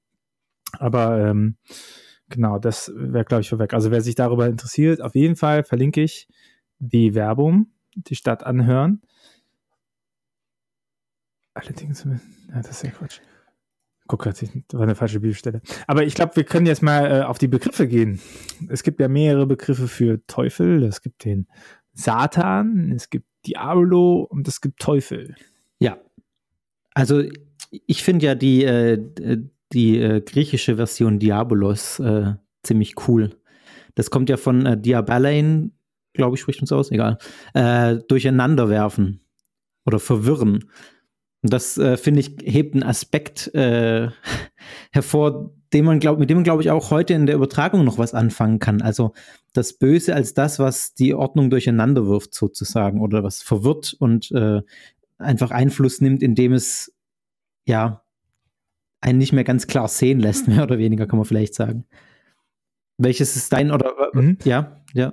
Aber 0.79 1.19
ähm, 1.27 1.57
Genau, 2.31 2.59
das 2.59 2.93
wäre, 2.95 3.25
glaube 3.25 3.41
ich, 3.41 3.49
vorweg. 3.49 3.73
Also 3.73 3.91
wer 3.91 4.01
sich 4.01 4.15
darüber 4.15 4.47
interessiert, 4.47 5.01
auf 5.01 5.15
jeden 5.15 5.37
Fall 5.37 5.65
verlinke 5.65 6.03
ich 6.03 6.29
die 6.79 7.15
Werbung, 7.15 7.73
die 7.95 8.15
Stadt 8.15 8.45
anhören. 8.45 9.03
Allerdings, 11.55 12.05
ja, 12.05 12.21
das 12.55 12.71
ist 12.71 12.85
ja 12.85 12.91
Quatsch. 12.91 13.21
Guck, 14.07 14.25
das 14.25 14.43
war 14.73 14.83
eine 14.83 14.95
falsche 14.95 15.21
Bibelstelle. 15.21 15.61
Aber 15.87 16.03
ich 16.05 16.15
glaube, 16.15 16.37
wir 16.37 16.45
können 16.45 16.65
jetzt 16.65 16.83
mal 16.83 17.11
äh, 17.11 17.23
auf 17.25 17.37
die 17.37 17.49
Begriffe 17.49 17.87
gehen. 17.87 18.21
Es 18.69 18.83
gibt 18.83 19.01
ja 19.01 19.09
mehrere 19.09 19.47
Begriffe 19.47 19.87
für 19.87 20.25
Teufel. 20.27 20.83
Es 20.83 21.03
gibt 21.03 21.25
den 21.27 21.47
Satan, 21.93 22.91
es 22.93 23.11
gibt 23.11 23.27
Diablo 23.47 24.23
und 24.23 24.49
es 24.49 24.61
gibt 24.63 24.81
Teufel. 24.81 25.35
Ja. 25.79 25.99
Also 26.95 27.23
ich 27.71 28.03
finde 28.03 28.27
ja 28.27 28.35
die, 28.35 28.65
äh, 28.65 28.99
die 29.73 29.99
äh, 29.99 30.21
griechische 30.21 30.77
Version 30.77 31.19
Diabolos 31.19 31.99
äh, 32.01 32.35
ziemlich 32.63 32.95
cool. 33.09 33.37
Das 33.95 34.11
kommt 34.11 34.29
ja 34.29 34.37
von 34.37 34.65
äh, 34.67 34.81
Diabalein, 34.81 35.73
glaube 36.15 36.37
ich, 36.37 36.41
spricht 36.41 36.61
uns 36.61 36.73
aus, 36.73 36.91
egal. 36.91 37.19
Äh, 37.55 37.99
durcheinander 38.09 38.69
werfen 38.69 39.21
oder 39.85 39.99
verwirren. 39.99 40.71
Und 41.43 41.53
das, 41.53 41.79
äh, 41.79 41.97
finde 41.97 42.21
ich, 42.21 42.37
hebt 42.43 42.75
einen 42.75 42.83
Aspekt 42.83 43.55
äh, 43.55 44.09
hervor, 44.93 45.55
den 45.73 45.85
man 45.85 46.01
glaub, 46.01 46.19
mit 46.19 46.31
dem 46.31 46.39
man, 46.39 46.45
glaube 46.45 46.63
ich, 46.63 46.71
auch 46.71 46.91
heute 46.91 47.15
in 47.15 47.27
der 47.27 47.37
Übertragung 47.37 47.85
noch 47.85 47.99
was 47.99 48.15
anfangen 48.15 48.59
kann. 48.59 48.83
Also 48.83 49.13
das 49.53 49.75
Böse 49.75 50.15
als 50.15 50.35
das, 50.35 50.59
was 50.59 50.95
die 50.95 51.15
Ordnung 51.15 51.51
durcheinander 51.51 52.07
wirft, 52.07 52.35
sozusagen, 52.35 53.01
oder 53.01 53.23
was 53.23 53.43
verwirrt 53.43 53.95
und 53.99 54.31
äh, 54.33 54.63
einfach 55.19 55.51
Einfluss 55.51 56.01
nimmt, 56.01 56.23
indem 56.23 56.53
es 56.53 56.95
ja 57.67 58.03
einen 59.01 59.19
nicht 59.19 59.33
mehr 59.33 59.45
ganz 59.45 59.67
klar 59.67 59.89
sehen 59.89 60.21
lässt, 60.21 60.49
mehr 60.49 60.63
oder 60.63 60.79
weniger, 60.79 61.07
kann 61.07 61.19
man 61.19 61.27
vielleicht 61.27 61.55
sagen. 61.55 61.85
Welches 62.97 63.37
ist 63.37 63.53
dein 63.53 63.71
oder 63.71 63.93
mhm. 64.13 64.39
ja, 64.45 64.83
ja. 64.93 65.13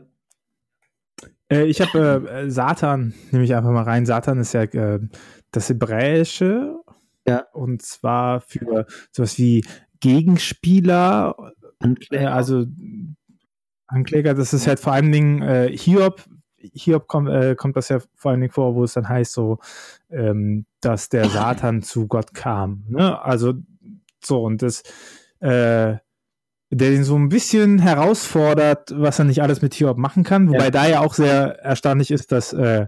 Äh, 1.51 1.65
ich 1.65 1.81
habe 1.81 2.29
äh, 2.29 2.49
Satan, 2.49 3.13
nehme 3.31 3.43
ich 3.43 3.53
einfach 3.55 3.71
mal 3.71 3.83
rein. 3.83 4.05
Satan 4.05 4.39
ist 4.39 4.53
ja 4.53 4.63
äh, 4.63 4.99
das 5.51 5.69
Hebräische. 5.69 6.79
Ja. 7.27 7.45
Und 7.53 7.81
zwar 7.81 8.41
für 8.41 8.85
sowas 9.11 9.37
wie 9.37 9.63
Gegenspieler, 9.99 11.35
Ankläger. 11.79 12.33
also 12.33 12.65
Ankläger, 13.87 14.33
das 14.33 14.53
ist 14.53 14.67
halt 14.67 14.79
vor 14.79 14.93
allen 14.93 15.11
Dingen 15.11 15.41
äh, 15.41 15.75
Hiob. 15.75 16.23
Hiob 16.57 17.07
kommt, 17.07 17.29
äh, 17.29 17.55
kommt 17.55 17.75
das 17.75 17.89
ja 17.89 17.99
vor 18.15 18.31
allen 18.31 18.41
Dingen 18.41 18.53
vor, 18.53 18.73
wo 18.75 18.83
es 18.83 18.93
dann 18.93 19.07
heißt 19.07 19.33
so, 19.33 19.59
ähm, 20.09 20.65
dass 20.81 21.09
der 21.09 21.29
Satan 21.29 21.83
zu 21.83 22.07
Gott 22.07 22.33
kam. 22.33 22.85
Ne? 22.89 23.21
Also 23.21 23.53
so 24.25 24.43
und 24.43 24.61
das, 24.61 24.83
äh, 25.39 25.97
der 26.71 26.91
ihn 26.91 27.03
so 27.03 27.15
ein 27.15 27.29
bisschen 27.29 27.79
herausfordert, 27.79 28.93
was 28.95 29.19
er 29.19 29.25
nicht 29.25 29.41
alles 29.41 29.61
mit 29.61 29.73
Hiob 29.73 29.97
machen 29.97 30.23
kann, 30.23 30.49
wobei 30.49 30.65
ja. 30.65 30.71
da 30.71 30.87
ja 30.87 30.99
auch 31.01 31.13
sehr 31.13 31.59
erstaunlich 31.59 32.11
ist, 32.11 32.31
dass 32.31 32.53
äh, 32.53 32.87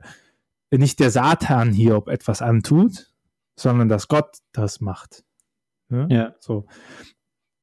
nicht 0.72 1.00
der 1.00 1.12
Satan 1.12 1.72
Hiob 1.72 2.08
etwas 2.10 2.42
antut, 2.42 3.12
sondern 3.56 3.90
dass 3.90 4.08
Gott 4.08 4.38
das 4.52 4.82
macht. 4.82 5.24
Ne? 5.90 6.08
Ja. 6.10 6.36
So. 6.40 6.66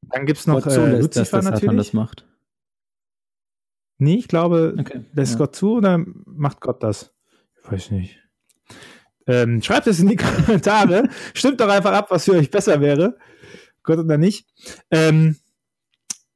Dann 0.03 0.27
gibt 0.27 0.41
es 0.41 0.47
noch 0.47 0.67
äh, 0.67 1.01
Lucifer 1.01 1.39
dass 1.39 1.45
natürlich. 1.45 1.77
das 1.77 1.93
macht. 1.93 2.27
Nee, 3.99 4.17
ich 4.17 4.29
glaube, 4.29 4.75
okay. 4.79 5.05
lässt 5.13 5.33
ja. 5.33 5.39
Gott 5.39 5.57
zu 5.57 5.77
oder 5.77 6.05
macht 6.27 6.61
Gott 6.61 6.83
das? 6.83 7.15
Ich 7.63 7.71
weiß 7.71 7.91
nicht. 7.93 8.21
Ähm, 9.27 9.63
schreibt 9.63 9.87
es 9.87 10.01
in 10.01 10.09
die 10.09 10.17
Kommentare. 10.47 11.09
Stimmt 11.33 11.61
doch 11.61 11.69
einfach 11.69 11.93
ab, 11.93 12.11
was 12.11 12.25
für 12.25 12.33
euch 12.33 12.51
besser 12.51 12.81
wäre. 12.81 13.17
Gott 13.85 13.99
oder 13.99 14.19
nicht. 14.19 14.47
Ähm, 14.91 15.37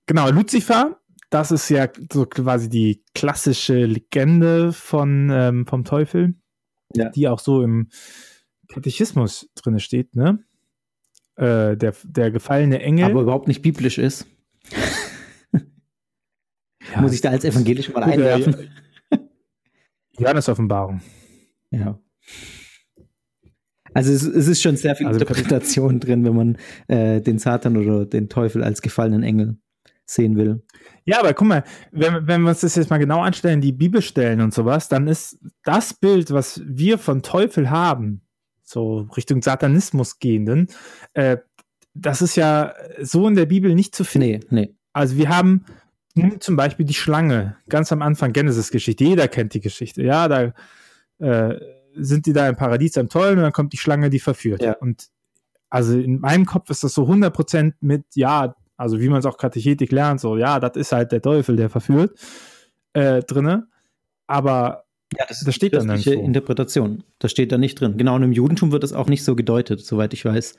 genau, 0.07 0.31
Lucifer, 0.31 1.01
das 1.31 1.51
ist 1.51 1.69
ja 1.69 1.89
so 2.13 2.27
quasi 2.27 2.69
die 2.69 3.03
klassische 3.15 3.87
Legende 3.87 4.73
von, 4.73 5.31
ähm, 5.33 5.67
vom 5.67 5.85
Teufel, 5.85 6.35
ja. 6.95 7.09
die 7.11 7.29
auch 7.29 7.41
so 7.41 7.63
im 7.63 7.89
Katechismus 8.69 9.51
drin 9.55 9.81
steht, 9.81 10.15
ne? 10.15 10.45
Äh, 11.37 11.77
der, 11.77 11.95
der 12.05 12.31
gefallene 12.31 12.81
Engel. 12.83 13.07
Aber 13.07 13.23
überhaupt 13.23 13.49
nicht 13.49 13.63
biblisch 13.63 13.99
ist. 13.99 14.27
ja, 15.53 17.01
Muss 17.01 17.13
ich 17.13 17.21
da 17.21 17.31
als 17.31 17.45
evangelisch 17.45 17.93
mal 17.93 18.03
einwerfen? 18.03 18.71
Johannes 20.19 20.49
Offenbarung. 20.49 21.01
Ja. 21.71 21.99
Also 23.99 24.13
es, 24.13 24.23
es, 24.23 24.49
ist 24.49 24.63
schon 24.63 24.77
sehr 24.77 24.95
viel 24.97 25.07
also, 25.07 25.21
Interpretation 25.21 26.01
drin, 26.01 26.25
wenn 26.25 26.37
man 26.37 26.59
äh, 26.87 27.21
den 27.21 27.39
Satan 27.39 27.77
oder 27.77 28.07
den 28.07 28.29
Teufel 28.29 28.63
als 28.63 28.81
gefallenen 28.81 29.23
Engel 29.23 29.59
sehen 30.07 30.37
will. 30.37 30.63
Ja, 31.05 31.21
aber 31.21 31.35
guck 31.35 31.49
mal, 31.49 31.65
wenn, 31.91 32.27
wenn 32.27 32.43
wir 32.43 32.51
uns 32.51 32.61
das 32.61 32.77
jetzt 32.77 32.91
mal 32.91 32.99
genau 32.99 33.21
anstellen, 33.21 33.61
die 33.61 33.73
Bibelstellen 33.73 34.41
und 34.41 34.55
sowas, 34.55 34.89
dann 34.89 35.07
ist 35.09 35.39
das 35.65 35.95
Bild, 35.95 36.31
was 36.31 36.63
wir 36.65 36.99
von 36.99 37.23
Teufel 37.23 37.71
haben, 37.71 38.23
so 38.63 39.09
Richtung 39.17 39.43
Satanismus 39.43 40.19
gehenden, 40.19 40.69
äh, 41.15 41.39
das 41.95 42.23
ist 42.23 42.37
ja 42.37 42.75
so 43.01 43.27
in 43.27 43.35
der 43.35 43.47
Bibel 43.47 43.75
nicht 43.75 43.95
zu 43.95 44.05
finden. 44.05 44.47
Nee, 44.51 44.61
nee. 44.61 44.75
Also 44.93 45.17
wir 45.17 45.29
haben 45.29 45.65
zum 46.41 46.57
Beispiel 46.57 46.87
die 46.87 46.95
Schlange, 46.95 47.57
ganz 47.69 47.93
am 47.93 48.03
Anfang 48.03 48.33
Genesis-Geschichte. 48.33 49.05
Jeder 49.05 49.29
kennt 49.29 49.55
die 49.55 49.61
Geschichte. 49.61 50.03
Ja, 50.03 50.29
da 50.29 50.53
äh, 51.19 51.59
sind 51.99 52.27
die 52.27 52.33
da 52.33 52.49
im 52.49 52.57
Paradies 52.57 52.97
am 52.99 53.09
Tollen 53.09 53.39
und 53.39 53.43
dann 53.43 53.53
kommt 53.53 53.73
die 53.73 53.79
Schlange, 53.79 54.11
die 54.11 54.21
verführt. 54.21 54.63
Ja. 54.63 54.73
Und 54.75 55.09
also 55.71 55.99
in 55.99 56.21
meinem 56.21 56.47
Kopf 56.47 56.71
ist 56.71 56.85
das 56.85 56.95
so 56.95 57.05
100% 57.05 57.75
mit, 57.81 58.05
ja, 58.15 58.55
also 58.77 59.01
wie 59.01 59.09
man 59.09 59.19
es 59.19 59.27
auch 59.27 59.37
Katechetik 59.37 59.93
lernt, 59.93 60.21
so, 60.21 60.37
ja, 60.37 60.61
das 60.61 60.77
ist 60.77 60.93
halt 60.93 61.13
der 61.13 61.21
Teufel, 61.21 61.57
der 61.57 61.69
verführt, 61.69 62.19
äh, 62.93 63.23
drinne. 63.23 63.69
Aber 64.27 64.85
ja, 65.17 65.25
das, 65.27 65.41
das 65.41 65.55
steht 65.55 65.75
da 65.75 65.83
nicht. 65.83 66.07
Interpretation. 66.07 67.03
Das 67.19 67.31
steht 67.31 67.51
da 67.51 67.59
nicht 67.59 67.81
drin. 67.81 67.97
Genau, 67.97 68.17
und 68.17 68.23
im 68.23 68.33
Judentum 68.33 68.73
wird 68.73 68.83
das 68.83 68.93
auch 68.93 69.09
nicht 69.09 69.25
so 69.25 69.35
gedeutet, 69.35 69.85
soweit 69.85 70.13
ich 70.13 70.25
weiß. 70.25 70.55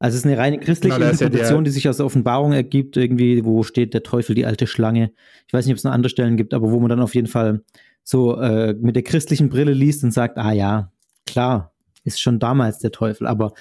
Also 0.00 0.14
es 0.14 0.20
ist 0.20 0.26
eine 0.26 0.38
reine 0.38 0.58
christliche 0.58 0.96
genau, 0.96 1.10
Interpretation, 1.10 1.58
ja 1.58 1.64
die 1.64 1.70
sich 1.70 1.88
aus 1.88 1.96
der 1.96 2.06
Offenbarung 2.06 2.52
ergibt, 2.52 2.96
irgendwie, 2.96 3.44
wo 3.44 3.64
steht 3.64 3.94
der 3.94 4.04
Teufel, 4.04 4.34
die 4.34 4.46
alte 4.46 4.66
Schlange. 4.66 5.12
Ich 5.46 5.52
weiß 5.52 5.66
nicht, 5.66 5.72
ob 5.72 5.78
es 5.78 5.84
noch 5.84 5.92
andere 5.92 6.08
Stellen 6.08 6.36
gibt, 6.36 6.54
aber 6.54 6.70
wo 6.70 6.78
man 6.78 6.88
dann 6.88 7.00
auf 7.00 7.14
jeden 7.14 7.26
Fall 7.26 7.62
so 8.10 8.40
äh, 8.40 8.72
mit 8.72 8.96
der 8.96 9.02
christlichen 9.02 9.50
Brille 9.50 9.74
liest 9.74 10.02
und 10.02 10.12
sagt, 10.12 10.38
ah 10.38 10.52
ja, 10.52 10.90
klar, 11.26 11.74
ist 12.04 12.22
schon 12.22 12.38
damals 12.38 12.78
der 12.78 12.90
Teufel. 12.90 13.26
Aber 13.26 13.52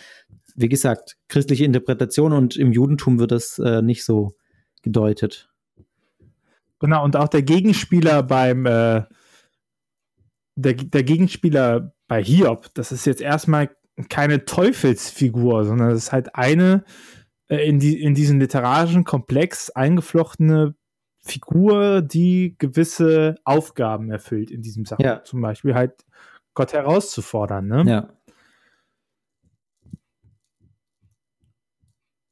wie 0.56 0.70
gesagt, 0.70 1.18
christliche 1.28 1.66
Interpretation 1.66 2.32
und 2.32 2.56
im 2.56 2.72
Judentum 2.72 3.20
wird 3.20 3.34
das 3.34 3.60
äh, 3.60 3.82
nicht 3.82 4.06
so 4.06 4.38
gedeutet. 4.84 5.54
Genau, 6.80 7.04
und 7.04 7.18
auch 7.18 7.28
der 7.28 7.42
Gegenspieler 7.42 8.24
beim 8.24 8.66
äh, 8.66 9.04
der, 10.56 10.74
der 10.76 11.04
Gegenspieler 11.04 11.94
bei 12.08 12.24
Hiob, 12.24 12.74
das 12.74 12.94
ist 12.94 13.06
jetzt 13.06 13.22
erstmal 13.22 13.70
keine 14.08 14.46
Teufelsfigur, 14.46 15.66
sondern 15.66 15.92
es 15.92 16.06
ist 16.06 16.12
halt 16.14 16.36
eine 16.36 16.86
äh, 17.50 17.68
in, 17.68 17.82
die, 17.82 18.02
in 18.02 18.16
diesen 18.16 18.40
literarischen 18.40 19.04
Komplex 19.04 19.72
eingeflochtene 19.72 20.74
Figur, 21.28 22.02
die 22.02 22.56
gewisse 22.58 23.36
Aufgaben 23.44 24.10
erfüllt 24.10 24.52
in 24.52 24.62
diesem 24.62 24.86
Sachen. 24.86 25.04
Ja. 25.04 25.24
Zum 25.24 25.42
Beispiel 25.42 25.76
halt 25.76 26.06
Gott 26.54 26.74
herauszufordern. 26.74 27.68
Ne? 27.68 27.84
Ja. 27.86 28.14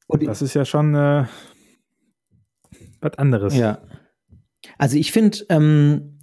Und 0.07 0.25
das 0.25 0.41
ist 0.41 0.53
ja 0.53 0.65
schon 0.65 0.95
äh, 0.95 1.25
was 3.01 3.17
anderes. 3.17 3.55
Ja. 3.55 3.81
Also 4.77 4.97
ich 4.97 5.11
finde, 5.11 5.45
ähm, 5.49 6.19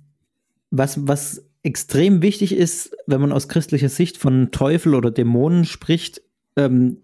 was, 0.70 1.06
was 1.06 1.48
extrem 1.62 2.22
wichtig 2.22 2.52
ist, 2.54 2.96
wenn 3.06 3.20
man 3.20 3.32
aus 3.32 3.48
christlicher 3.48 3.88
Sicht 3.88 4.16
von 4.16 4.50
Teufel 4.50 4.94
oder 4.94 5.10
Dämonen 5.10 5.64
spricht, 5.64 6.22
ähm, 6.56 7.02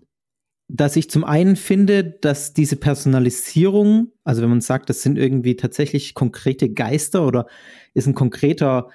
dass 0.68 0.96
ich 0.96 1.08
zum 1.10 1.24
einen 1.24 1.56
finde, 1.56 2.04
dass 2.04 2.52
diese 2.52 2.76
Personalisierung, 2.76 4.12
also 4.22 4.42
wenn 4.42 4.50
man 4.50 4.60
sagt, 4.60 4.90
das 4.90 5.02
sind 5.02 5.16
irgendwie 5.16 5.56
tatsächlich 5.56 6.14
konkrete 6.14 6.68
Geister 6.68 7.26
oder 7.26 7.46
ist 7.94 8.06
ein 8.06 8.14
konkreter 8.14 8.90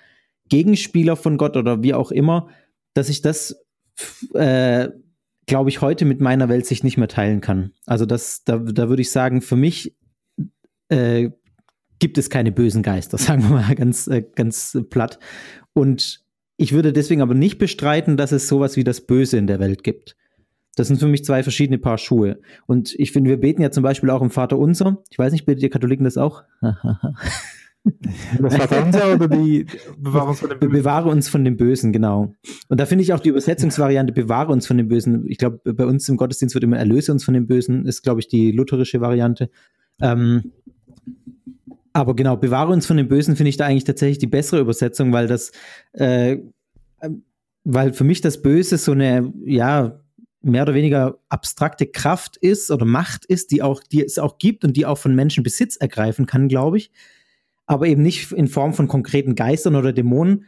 Gegenspieler 0.50 1.16
von 1.16 1.38
Gott 1.38 1.58
oder 1.58 1.82
wie 1.82 1.96
auch 1.96 2.12
immer, 2.12 2.50
dass 2.94 3.10
ich 3.10 3.24
das, 3.24 3.66
äh, 4.36 4.90
glaube 5.48 5.70
ich, 5.70 5.82
heute 5.82 6.06
mit 6.06 6.22
meiner 6.22 6.48
Welt 6.48 6.68
sich 6.68 6.84
nicht 6.84 6.98
mehr 6.98 7.08
teilen 7.08 7.42
kann. 7.42 7.72
Also 7.88 8.06
das, 8.06 8.44
da, 8.44 8.58
da 8.58 8.88
würde 8.88 9.02
ich 9.02 9.10
sagen, 9.10 9.42
für 9.42 9.56
mich 9.56 9.96
äh, 10.90 11.32
gibt 11.98 12.20
es 12.20 12.30
keine 12.30 12.52
bösen 12.52 12.84
Geister, 12.84 13.18
sagen 13.18 13.42
wir 13.42 13.50
mal 13.50 13.74
ganz, 13.74 14.08
äh, 14.08 14.24
ganz 14.36 14.78
platt. 14.92 15.18
Und 15.74 16.24
ich 16.58 16.72
würde 16.72 16.94
deswegen 16.94 17.24
aber 17.24 17.34
nicht 17.34 17.58
bestreiten, 17.58 18.16
dass 18.16 18.32
es 18.32 18.48
sowas 18.48 18.78
wie 18.78 18.84
das 18.84 19.02
Böse 19.02 19.38
in 19.38 19.48
der 19.48 19.60
Welt 19.60 19.84
gibt. 19.84 20.16
Das 20.76 20.88
sind 20.88 21.00
für 21.00 21.08
mich 21.08 21.24
zwei 21.24 21.44
verschiedene 21.44 21.78
Paar 21.78 21.98
Schuhe. 21.98 22.40
Und 22.66 22.96
ich 22.98 23.12
finde, 23.12 23.30
wir 23.30 23.40
beten 23.40 23.62
ja 23.62 23.72
zum 23.72 23.84
Beispiel 23.84 24.10
auch 24.10 24.22
im 24.22 24.32
Vater 24.32 24.58
Unser. 24.58 25.04
Ich 25.10 25.20
weiß 25.20 25.32
nicht, 25.32 25.46
betet 25.46 25.64
ihr 25.64 25.70
Katholiken 25.70 26.04
das 26.04 26.18
auch? 26.18 26.44
das 28.40 28.56
Vater 28.56 28.86
Unser 28.86 29.14
oder 29.14 29.28
die 29.28 29.68
Bewahre 29.98 30.30
uns 30.30 30.40
von 30.40 30.50
dem 30.50 30.60
Bösen? 30.60 30.74
Bewahre 30.74 31.10
uns 31.10 31.30
von 31.30 31.46
dem 31.46 31.58
Bösen, 31.58 31.92
genau. 31.94 32.34
Und 32.70 32.80
da 32.80 32.86
finde 32.86 33.04
ich 33.04 33.14
auch 33.14 33.20
die 33.20 33.30
Übersetzungsvariante 33.30 34.14
Bewahre 34.14 34.52
uns 34.52 34.66
von 34.66 34.78
dem 34.78 34.88
Bösen. 34.88 35.26
Ich 35.28 35.38
glaube, 35.38 35.74
bei 35.74 35.86
uns 35.86 36.10
im 36.10 36.18
Gottesdienst 36.18 36.56
wird 36.56 36.64
immer 36.64 36.78
Erlöse 36.78 37.12
uns 37.12 37.24
von 37.24 37.34
dem 37.34 37.46
Bösen, 37.46 37.86
ist, 37.86 38.02
glaube 38.02 38.22
ich, 38.22 38.28
die 38.28 38.52
lutherische 38.52 39.00
Variante. 39.00 39.50
Ähm, 40.02 40.54
aber 41.94 42.16
genau, 42.16 42.36
bewahre 42.36 42.74
uns 42.74 42.88
von 42.88 42.98
dem 42.98 43.08
Bösen 43.08 43.36
finde 43.36 43.50
ich 43.50 43.58
da 43.58 43.68
eigentlich 43.68 43.84
tatsächlich 43.84 44.18
die 44.18 44.28
bessere 44.28 44.60
Übersetzung, 44.60 45.14
weil 45.14 45.28
das, 45.28 45.52
äh, 45.94 46.40
weil 47.64 47.94
für 47.94 48.04
mich 48.04 48.22
das 48.22 48.42
Böse 48.42 48.80
so 48.80 48.94
eine, 48.94 49.32
ja, 49.46 50.03
mehr 50.44 50.64
oder 50.64 50.74
weniger 50.74 51.18
abstrakte 51.30 51.88
Kraft 51.88 52.38
ist 52.38 52.70
oder 52.70 52.86
Macht 52.86 53.26
ist, 53.26 53.52
die 53.52 53.62
auch, 53.62 53.82
die 53.82 54.04
es 54.04 54.20
auch 54.20 54.38
gibt 54.38 54.64
und 54.64 54.76
die 54.78 54.86
auch 54.86 54.98
von 54.98 55.16
Menschen 55.16 55.44
Besitz 55.44 55.78
ergreifen 55.78 56.26
kann, 56.26 56.48
glaube 56.48 56.78
ich. 56.78 56.92
aber 57.66 57.88
eben 57.88 58.02
nicht 58.02 58.32
in 58.34 58.48
Form 58.48 58.74
von 58.74 58.88
konkreten 58.88 59.36
Geistern 59.36 59.76
oder 59.76 59.94
Dämonen, 59.94 60.46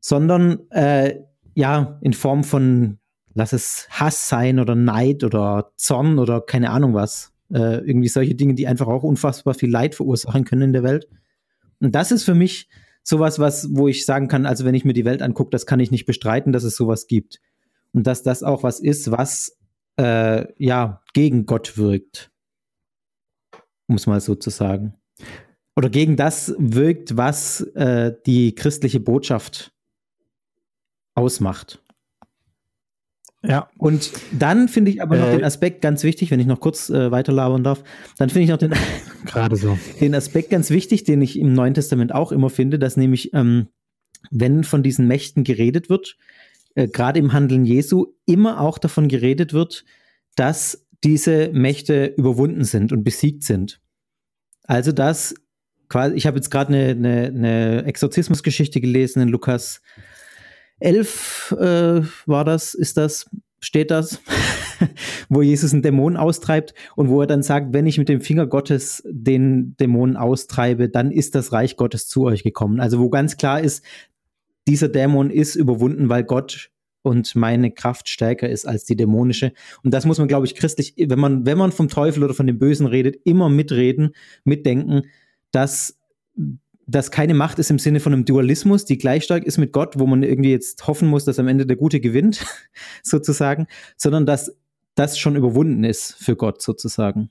sondern 0.00 0.68
äh, 0.70 1.20
ja, 1.54 1.98
in 2.00 2.12
Form 2.12 2.42
von, 2.44 2.98
lass 3.34 3.52
es 3.52 3.86
Hass 3.90 4.28
sein 4.28 4.58
oder 4.58 4.74
Neid 4.74 5.22
oder 5.24 5.72
Zorn 5.76 6.18
oder 6.18 6.40
keine 6.40 6.70
Ahnung 6.70 6.94
was. 6.94 7.32
Äh, 7.52 7.86
irgendwie 7.86 8.08
solche 8.08 8.34
Dinge, 8.34 8.54
die 8.54 8.66
einfach 8.66 8.88
auch 8.88 9.02
unfassbar 9.02 9.54
viel 9.54 9.70
Leid 9.70 9.94
verursachen 9.94 10.44
können 10.44 10.62
in 10.62 10.72
der 10.72 10.82
Welt. 10.82 11.08
Und 11.80 11.94
das 11.94 12.10
ist 12.10 12.24
für 12.24 12.34
mich 12.34 12.68
sowas, 13.02 13.38
was, 13.38 13.68
wo 13.72 13.88
ich 13.88 14.04
sagen 14.04 14.28
kann, 14.28 14.46
also 14.46 14.64
wenn 14.64 14.74
ich 14.74 14.84
mir 14.84 14.92
die 14.92 15.04
Welt 15.04 15.22
angucke, 15.22 15.50
das 15.50 15.66
kann 15.66 15.80
ich 15.80 15.90
nicht 15.90 16.06
bestreiten, 16.06 16.52
dass 16.52 16.64
es 16.64 16.76
sowas 16.76 17.06
gibt. 17.06 17.40
Und 17.92 18.06
dass 18.06 18.22
das 18.22 18.42
auch 18.42 18.62
was 18.62 18.80
ist, 18.80 19.10
was 19.10 19.58
äh, 19.98 20.46
ja 20.62 21.02
gegen 21.12 21.46
Gott 21.46 21.76
wirkt. 21.76 22.30
Um 23.86 23.96
es 23.96 24.06
mal 24.06 24.20
so 24.20 24.34
zu 24.34 24.50
sagen. 24.50 24.94
Oder 25.76 25.90
gegen 25.90 26.16
das 26.16 26.54
wirkt, 26.58 27.16
was 27.16 27.60
äh, 27.74 28.14
die 28.26 28.54
christliche 28.54 29.00
Botschaft 29.00 29.72
ausmacht. 31.14 31.82
Ja. 33.42 33.70
Und 33.78 34.12
dann 34.32 34.68
finde 34.68 34.90
ich 34.90 35.00
aber 35.00 35.16
noch 35.16 35.28
äh, 35.28 35.36
den 35.38 35.44
Aspekt 35.44 35.80
ganz 35.80 36.04
wichtig, 36.04 36.30
wenn 36.30 36.40
ich 36.40 36.46
noch 36.46 36.60
kurz 36.60 36.90
äh, 36.90 37.10
weiterlabern 37.10 37.64
darf, 37.64 37.82
dann 38.18 38.28
finde 38.28 38.44
ich 38.44 38.50
noch 38.50 38.58
den, 38.58 38.74
gerade 39.24 39.56
so. 39.56 39.78
den 40.00 40.14
Aspekt 40.14 40.50
ganz 40.50 40.70
wichtig, 40.70 41.04
den 41.04 41.22
ich 41.22 41.38
im 41.38 41.54
Neuen 41.54 41.74
Testament 41.74 42.14
auch 42.14 42.32
immer 42.32 42.50
finde, 42.50 42.78
dass 42.78 42.96
nämlich, 42.96 43.32
ähm, 43.32 43.68
wenn 44.30 44.64
von 44.64 44.82
diesen 44.82 45.06
Mächten 45.06 45.44
geredet 45.44 45.88
wird, 45.88 46.18
äh, 46.74 46.88
gerade 46.88 47.18
im 47.18 47.32
Handeln 47.32 47.64
Jesu, 47.64 48.14
immer 48.26 48.60
auch 48.60 48.78
davon 48.78 49.08
geredet 49.08 49.52
wird, 49.52 49.84
dass 50.36 50.86
diese 51.02 51.50
Mächte 51.52 52.06
überwunden 52.16 52.64
sind 52.64 52.92
und 52.92 53.04
besiegt 53.04 53.42
sind. 53.42 53.80
Also 54.64 54.92
dass 54.92 55.34
quasi, 55.88 56.14
ich 56.14 56.26
habe 56.26 56.36
jetzt 56.36 56.50
gerade 56.50 56.72
eine, 56.74 56.90
eine, 56.90 57.26
eine 57.26 57.84
Exorzismusgeschichte 57.84 58.80
gelesen 58.80 59.22
in 59.22 59.28
Lukas 59.28 59.82
11 60.78 61.56
äh, 61.58 62.02
war 62.26 62.44
das, 62.44 62.74
ist 62.74 62.96
das, 62.96 63.28
steht 63.60 63.90
das, 63.90 64.20
wo 65.28 65.42
Jesus 65.42 65.72
einen 65.72 65.82
Dämon 65.82 66.16
austreibt 66.16 66.74
und 66.96 67.08
wo 67.08 67.20
er 67.20 67.26
dann 67.26 67.42
sagt, 67.42 67.74
wenn 67.74 67.86
ich 67.86 67.98
mit 67.98 68.08
dem 68.08 68.20
Finger 68.22 68.46
Gottes 68.46 69.02
den 69.06 69.76
Dämon 69.76 70.16
austreibe, 70.16 70.88
dann 70.88 71.10
ist 71.10 71.34
das 71.34 71.52
Reich 71.52 71.76
Gottes 71.76 72.08
zu 72.08 72.24
euch 72.24 72.42
gekommen. 72.42 72.80
Also 72.80 72.98
wo 72.98 73.10
ganz 73.10 73.36
klar 73.36 73.60
ist, 73.60 73.84
dieser 74.70 74.88
Dämon 74.88 75.30
ist 75.30 75.56
überwunden, 75.56 76.08
weil 76.08 76.22
Gott 76.22 76.70
und 77.02 77.34
meine 77.34 77.72
Kraft 77.72 78.08
stärker 78.08 78.48
ist 78.48 78.68
als 78.68 78.84
die 78.84 78.94
dämonische. 78.94 79.52
Und 79.82 79.92
das 79.92 80.06
muss 80.06 80.18
man, 80.18 80.28
glaube 80.28 80.46
ich, 80.46 80.54
christlich, 80.54 80.94
wenn 80.96 81.18
man, 81.18 81.44
wenn 81.44 81.58
man 81.58 81.72
vom 81.72 81.88
Teufel 81.88 82.22
oder 82.22 82.34
von 82.34 82.46
dem 82.46 82.58
Bösen 82.58 82.86
redet, 82.86 83.16
immer 83.24 83.48
mitreden, 83.48 84.14
mitdenken, 84.44 85.02
dass 85.50 85.98
das 86.86 87.10
keine 87.10 87.34
Macht 87.34 87.58
ist 87.58 87.70
im 87.70 87.80
Sinne 87.80 87.98
von 87.98 88.12
einem 88.12 88.24
Dualismus, 88.24 88.84
die 88.84 88.98
gleich 88.98 89.24
stark 89.24 89.44
ist 89.44 89.58
mit 89.58 89.72
Gott, 89.72 89.98
wo 89.98 90.06
man 90.06 90.22
irgendwie 90.22 90.50
jetzt 90.50 90.86
hoffen 90.86 91.08
muss, 91.08 91.24
dass 91.24 91.38
am 91.38 91.48
Ende 91.48 91.66
der 91.66 91.76
Gute 91.76 92.00
gewinnt, 92.00 92.44
sozusagen, 93.02 93.66
sondern 93.96 94.24
dass 94.24 94.56
das 94.94 95.18
schon 95.18 95.34
überwunden 95.34 95.82
ist 95.82 96.14
für 96.14 96.36
Gott 96.36 96.62
sozusagen. 96.62 97.30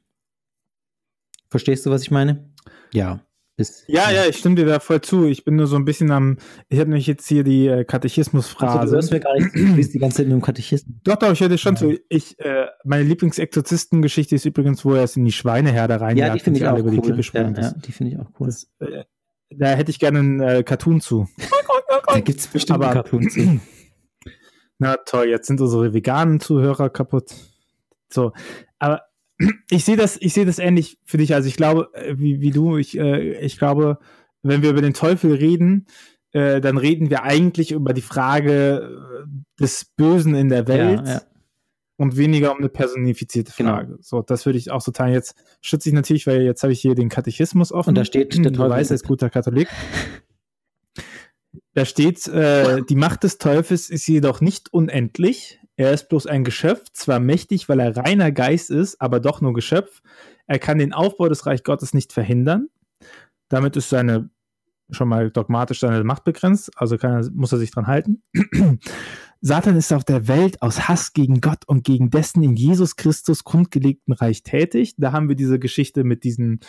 Verstehst 1.50 1.86
du, 1.86 1.90
was 1.90 2.02
ich 2.02 2.12
meine? 2.12 2.50
Ja. 2.92 3.22
Ist, 3.60 3.84
ja, 3.88 4.10
ja, 4.10 4.26
ich 4.26 4.38
stimme 4.38 4.56
dir 4.56 4.66
da 4.66 4.80
voll 4.80 5.02
zu. 5.02 5.26
Ich 5.26 5.44
bin 5.44 5.58
nur 5.58 5.68
so 5.68 5.76
ein 5.76 5.84
bisschen 5.84 6.12
am, 6.12 6.38
ich 6.70 6.80
habe 6.80 6.90
nämlich 6.90 7.08
jetzt 7.08 7.28
hier 7.28 7.44
die 7.44 7.68
äh, 7.68 7.84
Katechismusphrase. 7.84 8.80
Also, 8.80 8.92
du 8.94 8.96
hörst 8.96 9.12
mir 9.12 9.20
gar 9.20 9.34
nicht, 9.34 9.54
du 9.54 9.76
bist 9.76 9.94
die 9.94 10.00
ganze 10.00 10.18
Zeit 10.18 10.28
in 10.28 10.32
einem 10.32 10.42
Katechismus. 10.42 10.96
Doch, 11.04 11.18
doch, 11.18 11.34
ich 11.34 11.42
höre 11.42 11.50
dir 11.50 11.58
schon 11.58 11.76
ja. 11.76 11.80
zu. 11.80 12.00
Ich, 12.08 12.40
äh, 12.40 12.68
meine 12.86 13.04
Lieblingsexorzistengeschichte 13.04 14.36
ist 14.36 14.46
übrigens, 14.46 14.86
wo 14.86 14.94
er 14.94 15.04
es 15.04 15.18
in 15.18 15.26
die 15.26 15.34
Schweineherde 15.34 16.00
reinjagt. 16.00 16.30
Ja, 16.30 16.34
die 16.34 16.40
finde 16.40 16.60
ich 16.60 16.68
auch 16.68 16.78
über 16.78 16.90
cool. 16.90 17.02
Die 17.02 17.22
Kippe 17.22 17.38
ja, 17.38 17.62
ja, 17.62 17.72
die 17.74 17.92
finde 17.92 18.14
ich 18.14 18.20
auch 18.20 18.30
cool. 18.40 18.48
Das, 18.48 18.72
äh, 18.80 19.04
da 19.50 19.68
hätte 19.68 19.92
ich 19.92 20.00
gerne 20.00 20.20
einen 20.20 20.40
äh, 20.40 20.64
Cartoon 20.64 21.02
zu. 21.02 21.28
da 22.08 22.20
gibt 22.22 22.40
es 22.40 22.48
bestimmt 22.48 22.82
einen 22.82 22.94
Cartoon 22.94 23.30
zu. 23.30 23.60
Na 24.78 24.96
toll, 24.96 25.28
jetzt 25.28 25.48
sind 25.48 25.60
unsere 25.60 25.94
veganen 25.94 26.40
Zuhörer 26.40 26.90
kaputt. 26.90 27.36
So, 28.08 28.32
aber 28.80 29.02
ich 29.70 29.86
sehe 29.86 29.98
das, 29.98 30.18
ich 30.20 30.34
sehe 30.34 30.46
das 30.46 30.60
ähnlich 30.60 31.00
für 31.06 31.18
dich. 31.18 31.34
Also 31.34 31.48
ich 31.48 31.56
glaube, 31.56 31.90
äh, 31.94 32.16
wie, 32.18 32.42
wie 32.42 32.52
du, 32.52 32.78
ich, 32.78 32.98
äh, 32.98 33.40
ich 33.40 33.58
glaube, 33.58 34.00
wenn 34.42 34.62
wir 34.62 34.70
über 34.70 34.82
den 34.82 34.94
Teufel 34.94 35.34
reden, 35.34 35.88
äh, 36.32 36.62
dann 36.62 36.78
reden 36.78 37.10
wir 37.10 37.24
eigentlich 37.24 37.72
über 37.72 37.94
die 37.94 38.02
Frage 38.02 39.26
äh, 39.26 39.62
des 39.62 39.86
Bösen 39.86 40.36
in 40.36 40.50
der 40.50 40.68
Welt. 40.68 41.02
Ja, 41.06 41.14
ja 41.14 41.22
und 42.00 42.16
weniger 42.16 42.54
um 42.54 42.60
eine 42.60 42.70
personifizierte 42.70 43.52
genau. 43.58 43.72
Frage. 43.72 43.88
Genau. 43.88 44.00
So, 44.02 44.22
das 44.22 44.46
würde 44.46 44.58
ich 44.58 44.72
auch 44.72 44.80
so 44.80 44.92
teilen. 44.92 45.14
Jetzt 45.14 45.36
schütze 45.60 45.90
ich 45.90 45.94
natürlich, 45.94 46.28
weil 46.28 46.44
jetzt 46.44 46.64
habe 46.64 46.72
ich 46.72 46.80
hier 46.80 46.96
den 46.96 47.10
Katechismus 47.10 47.74
offen. 47.74 47.90
Und 47.90 47.96
da 47.96 48.06
steht, 48.06 48.34
der 48.34 48.54
Teufel 48.54 48.70
weiß 48.70 48.92
als 48.94 49.04
guter 49.04 49.30
Katholik. 49.30 49.68
Da 51.74 51.84
steht, 51.84 52.26
äh, 52.28 52.82
die 52.88 52.96
Macht 52.96 53.24
des 53.24 53.38
Teufels 53.38 53.90
ist 53.90 54.08
jedoch 54.08 54.40
nicht 54.40 54.74
unendlich. 54.74 55.59
Er 55.80 55.94
ist 55.94 56.10
bloß 56.10 56.28
ein 56.28 56.44
Geschöpf, 56.44 56.90
zwar 56.92 57.22
mächtig, 57.22 57.70
weil 57.70 57.80
er 57.80 57.96
reiner 57.96 58.34
Geist 58.34 58.70
ist, 58.70 59.00
aber 59.00 59.22
doch 59.22 59.40
nur 59.40 59.54
Geschöpf. 59.54 60.02
Er 60.46 60.60
kann 60.60 60.78
den 60.78 60.92
Aufbau 60.92 61.30
des 61.30 61.46
Reich 61.46 61.64
Gottes 61.64 61.94
nicht 61.94 62.12
verhindern. 62.12 62.68
Damit 63.48 63.78
ist 63.78 63.90
seine 63.90 64.30
schon 64.92 65.08
mal 65.08 65.32
dogmatisch 65.32 65.80
seine 65.80 66.04
Macht 66.04 66.26
begrenzt, 66.26 66.70
also 66.76 66.98
er, 66.98 67.30
muss 67.32 67.54
er 67.54 67.60
sich 67.60 67.72
dran 67.72 67.88
halten. 67.88 68.24
Satan 69.40 69.78
ist 69.78 69.94
auf 69.94 70.04
der 70.04 70.28
Welt 70.28 70.62
aus 70.62 70.90
Hass 70.90 71.14
gegen 71.14 71.40
Gott 71.40 71.64
und 71.66 71.86
gegen 71.86 72.10
dessen 72.10 72.44
in 72.44 72.58
Jesus 72.58 72.98
Christus 72.98 73.46
kundgelegten 73.46 74.14
Reich 74.14 74.44
tätig. 74.44 74.96
Da 74.98 75.14
haben 75.14 75.30
wir 75.30 75.38
diese 75.38 75.60
Geschichte 75.60 76.04
mit 76.04 76.26
diesen, 76.26 76.60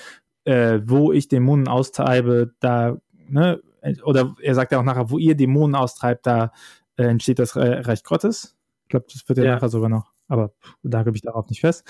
äh, 0.44 0.79
wo 0.85 1.11
ich 1.11 1.27
Dämonen 1.27 1.66
austreibe, 1.66 2.55
da, 2.61 2.99
ne, 3.29 3.61
oder 4.05 4.37
er 4.40 4.55
sagt 4.55 4.70
ja 4.70 4.79
auch 4.79 4.85
nachher, 4.85 5.11
wo 5.11 5.18
ihr 5.18 5.35
Dämonen 5.35 5.75
austreibt, 5.75 6.29
da 6.29 6.53
äh, 6.96 7.07
entsteht 7.07 7.40
das 7.40 7.57
Reich 7.57 8.05
Gottes. 8.05 8.57
Ich 8.90 8.92
glaube, 8.92 9.07
das 9.12 9.22
wird 9.29 9.38
ja, 9.38 9.44
ja, 9.44 9.55
nachher 9.55 9.68
sogar 9.68 9.88
noch, 9.88 10.11
aber 10.26 10.53
da 10.83 11.05
gebe 11.05 11.14
ich 11.14 11.22
darauf 11.22 11.48
nicht 11.48 11.61
fest. 11.61 11.85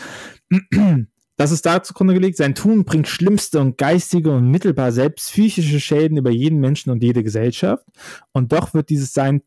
Das 1.37 1.53
ist 1.53 1.65
da 1.65 1.83
zugrunde 1.83 2.13
gelegt. 2.13 2.37
Sein 2.37 2.55
Tun 2.55 2.85
bringt 2.85 3.09
schlimmste 3.09 3.61
und 3.61 3.79
geistige 3.79 4.31
und 4.31 4.51
mittelbar 4.51 4.93
selbst 4.93 5.31
psychische 5.31 5.81
Schäden 5.81 6.19
über 6.19 6.29
jeden 6.29 6.61
Menschen 6.61 6.91
und 6.91 7.03
jede 7.03 7.23
Gesellschaft. 7.23 7.87
Und 8.33 8.53
doch 8.53 8.75
wird 8.75 8.91
dieses 8.91 9.15
sein 9.15 9.41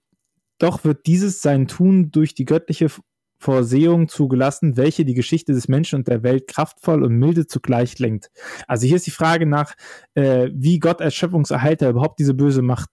doch 0.57 0.83
wird 0.85 1.05
dieses 1.05 1.43
sein 1.43 1.67
Tun 1.67 2.09
durch 2.09 2.33
die 2.33 2.45
göttliche 2.45 2.87
Vorsehung 3.37 4.07
zugelassen, 4.07 4.75
welche 4.75 5.05
die 5.05 5.13
Geschichte 5.13 5.53
des 5.53 5.67
Menschen 5.67 5.97
und 5.97 6.07
der 6.07 6.23
Welt 6.23 6.47
kraftvoll 6.47 7.03
und 7.03 7.13
milde 7.13 7.45
zugleich 7.45 7.99
lenkt. 7.99 8.31
Also 8.67 8.87
hier 8.87 8.95
ist 8.95 9.05
die 9.05 9.11
Frage 9.11 9.45
nach, 9.45 9.75
äh, 10.15 10.49
wie 10.51 10.79
Gott 10.79 10.99
als 10.99 11.13
Schöpfungserhalter 11.13 11.89
überhaupt 11.89 12.17
diese 12.17 12.33
böse 12.33 12.63
Macht 12.63 12.89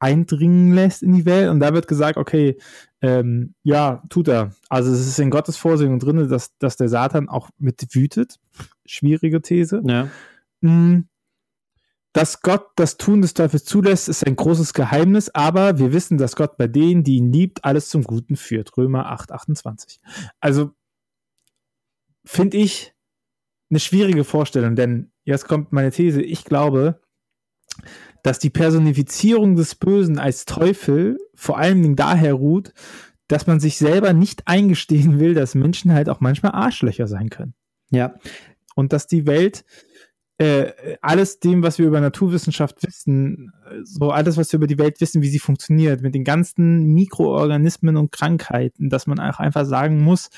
eindringen 0.00 0.72
lässt 0.72 1.02
in 1.02 1.12
die 1.12 1.26
Welt. 1.26 1.48
Und 1.50 1.60
da 1.60 1.72
wird 1.72 1.86
gesagt, 1.86 2.16
okay, 2.16 2.58
ähm, 3.02 3.54
ja, 3.62 4.02
tut 4.08 4.28
er. 4.28 4.52
Also 4.68 4.92
es 4.92 5.06
ist 5.06 5.18
in 5.18 5.30
Gottes 5.30 5.56
Vorsehung 5.56 5.98
drin, 5.98 6.28
dass, 6.28 6.56
dass 6.58 6.76
der 6.76 6.88
Satan 6.88 7.28
auch 7.28 7.50
mit 7.58 7.94
wütet. 7.94 8.40
Schwierige 8.84 9.40
These. 9.40 9.82
Ja. 9.84 10.08
Mm, 10.60 11.04
dass 12.12 12.42
Gott 12.42 12.70
das 12.74 12.96
Tun 12.96 13.22
des 13.22 13.34
Teufels 13.34 13.64
zulässt, 13.64 14.08
ist 14.08 14.26
ein 14.26 14.34
großes 14.34 14.74
Geheimnis, 14.74 15.28
aber 15.28 15.78
wir 15.78 15.92
wissen, 15.92 16.18
dass 16.18 16.34
Gott 16.34 16.56
bei 16.56 16.66
denen, 16.66 17.04
die 17.04 17.16
ihn 17.16 17.32
liebt, 17.32 17.64
alles 17.64 17.88
zum 17.88 18.02
Guten 18.02 18.36
führt. 18.36 18.76
Römer 18.76 19.06
8, 19.06 19.30
28. 19.30 20.00
Also 20.40 20.72
finde 22.24 22.56
ich 22.56 22.94
eine 23.70 23.78
schwierige 23.78 24.24
Vorstellung, 24.24 24.74
denn 24.74 25.12
jetzt 25.24 25.46
kommt 25.46 25.72
meine 25.72 25.92
These. 25.92 26.20
Ich 26.20 26.44
glaube, 26.44 27.00
dass 28.22 28.38
die 28.38 28.50
Personifizierung 28.50 29.56
des 29.56 29.74
Bösen 29.74 30.18
als 30.18 30.44
Teufel 30.44 31.18
vor 31.34 31.58
allen 31.58 31.82
Dingen 31.82 31.96
daher 31.96 32.34
ruht, 32.34 32.72
dass 33.28 33.46
man 33.46 33.60
sich 33.60 33.78
selber 33.78 34.12
nicht 34.12 34.42
eingestehen 34.46 35.20
will, 35.20 35.34
dass 35.34 35.54
Menschen 35.54 35.92
halt 35.92 36.08
auch 36.08 36.20
manchmal 36.20 36.52
Arschlöcher 36.52 37.06
sein 37.06 37.30
können. 37.30 37.54
Ja. 37.90 38.14
Und 38.74 38.92
dass 38.92 39.06
die 39.06 39.26
Welt 39.26 39.64
äh, 40.38 40.96
alles 41.02 41.38
dem, 41.38 41.62
was 41.62 41.78
wir 41.78 41.86
über 41.86 42.00
Naturwissenschaft 42.00 42.82
wissen, 42.82 43.52
so 43.84 44.10
alles, 44.10 44.36
was 44.36 44.50
wir 44.52 44.56
über 44.56 44.66
die 44.66 44.78
Welt 44.78 45.00
wissen, 45.00 45.22
wie 45.22 45.28
sie 45.28 45.38
funktioniert, 45.38 46.00
mit 46.00 46.14
den 46.14 46.24
ganzen 46.24 46.94
Mikroorganismen 46.94 47.96
und 47.96 48.10
Krankheiten, 48.10 48.88
dass 48.88 49.06
man 49.06 49.20
auch 49.20 49.38
einfach 49.38 49.66
sagen 49.66 50.00
muss, 50.00 50.30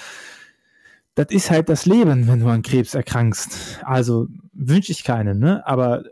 das 1.14 1.26
ist 1.30 1.50
halt 1.50 1.68
das 1.68 1.86
Leben, 1.86 2.26
wenn 2.26 2.40
du 2.40 2.48
an 2.48 2.62
Krebs 2.62 2.94
erkrankst. 2.94 3.80
Also 3.84 4.26
wünsche 4.52 4.92
ich 4.92 5.04
keinen, 5.04 5.38
ne? 5.38 5.66
Aber 5.66 6.04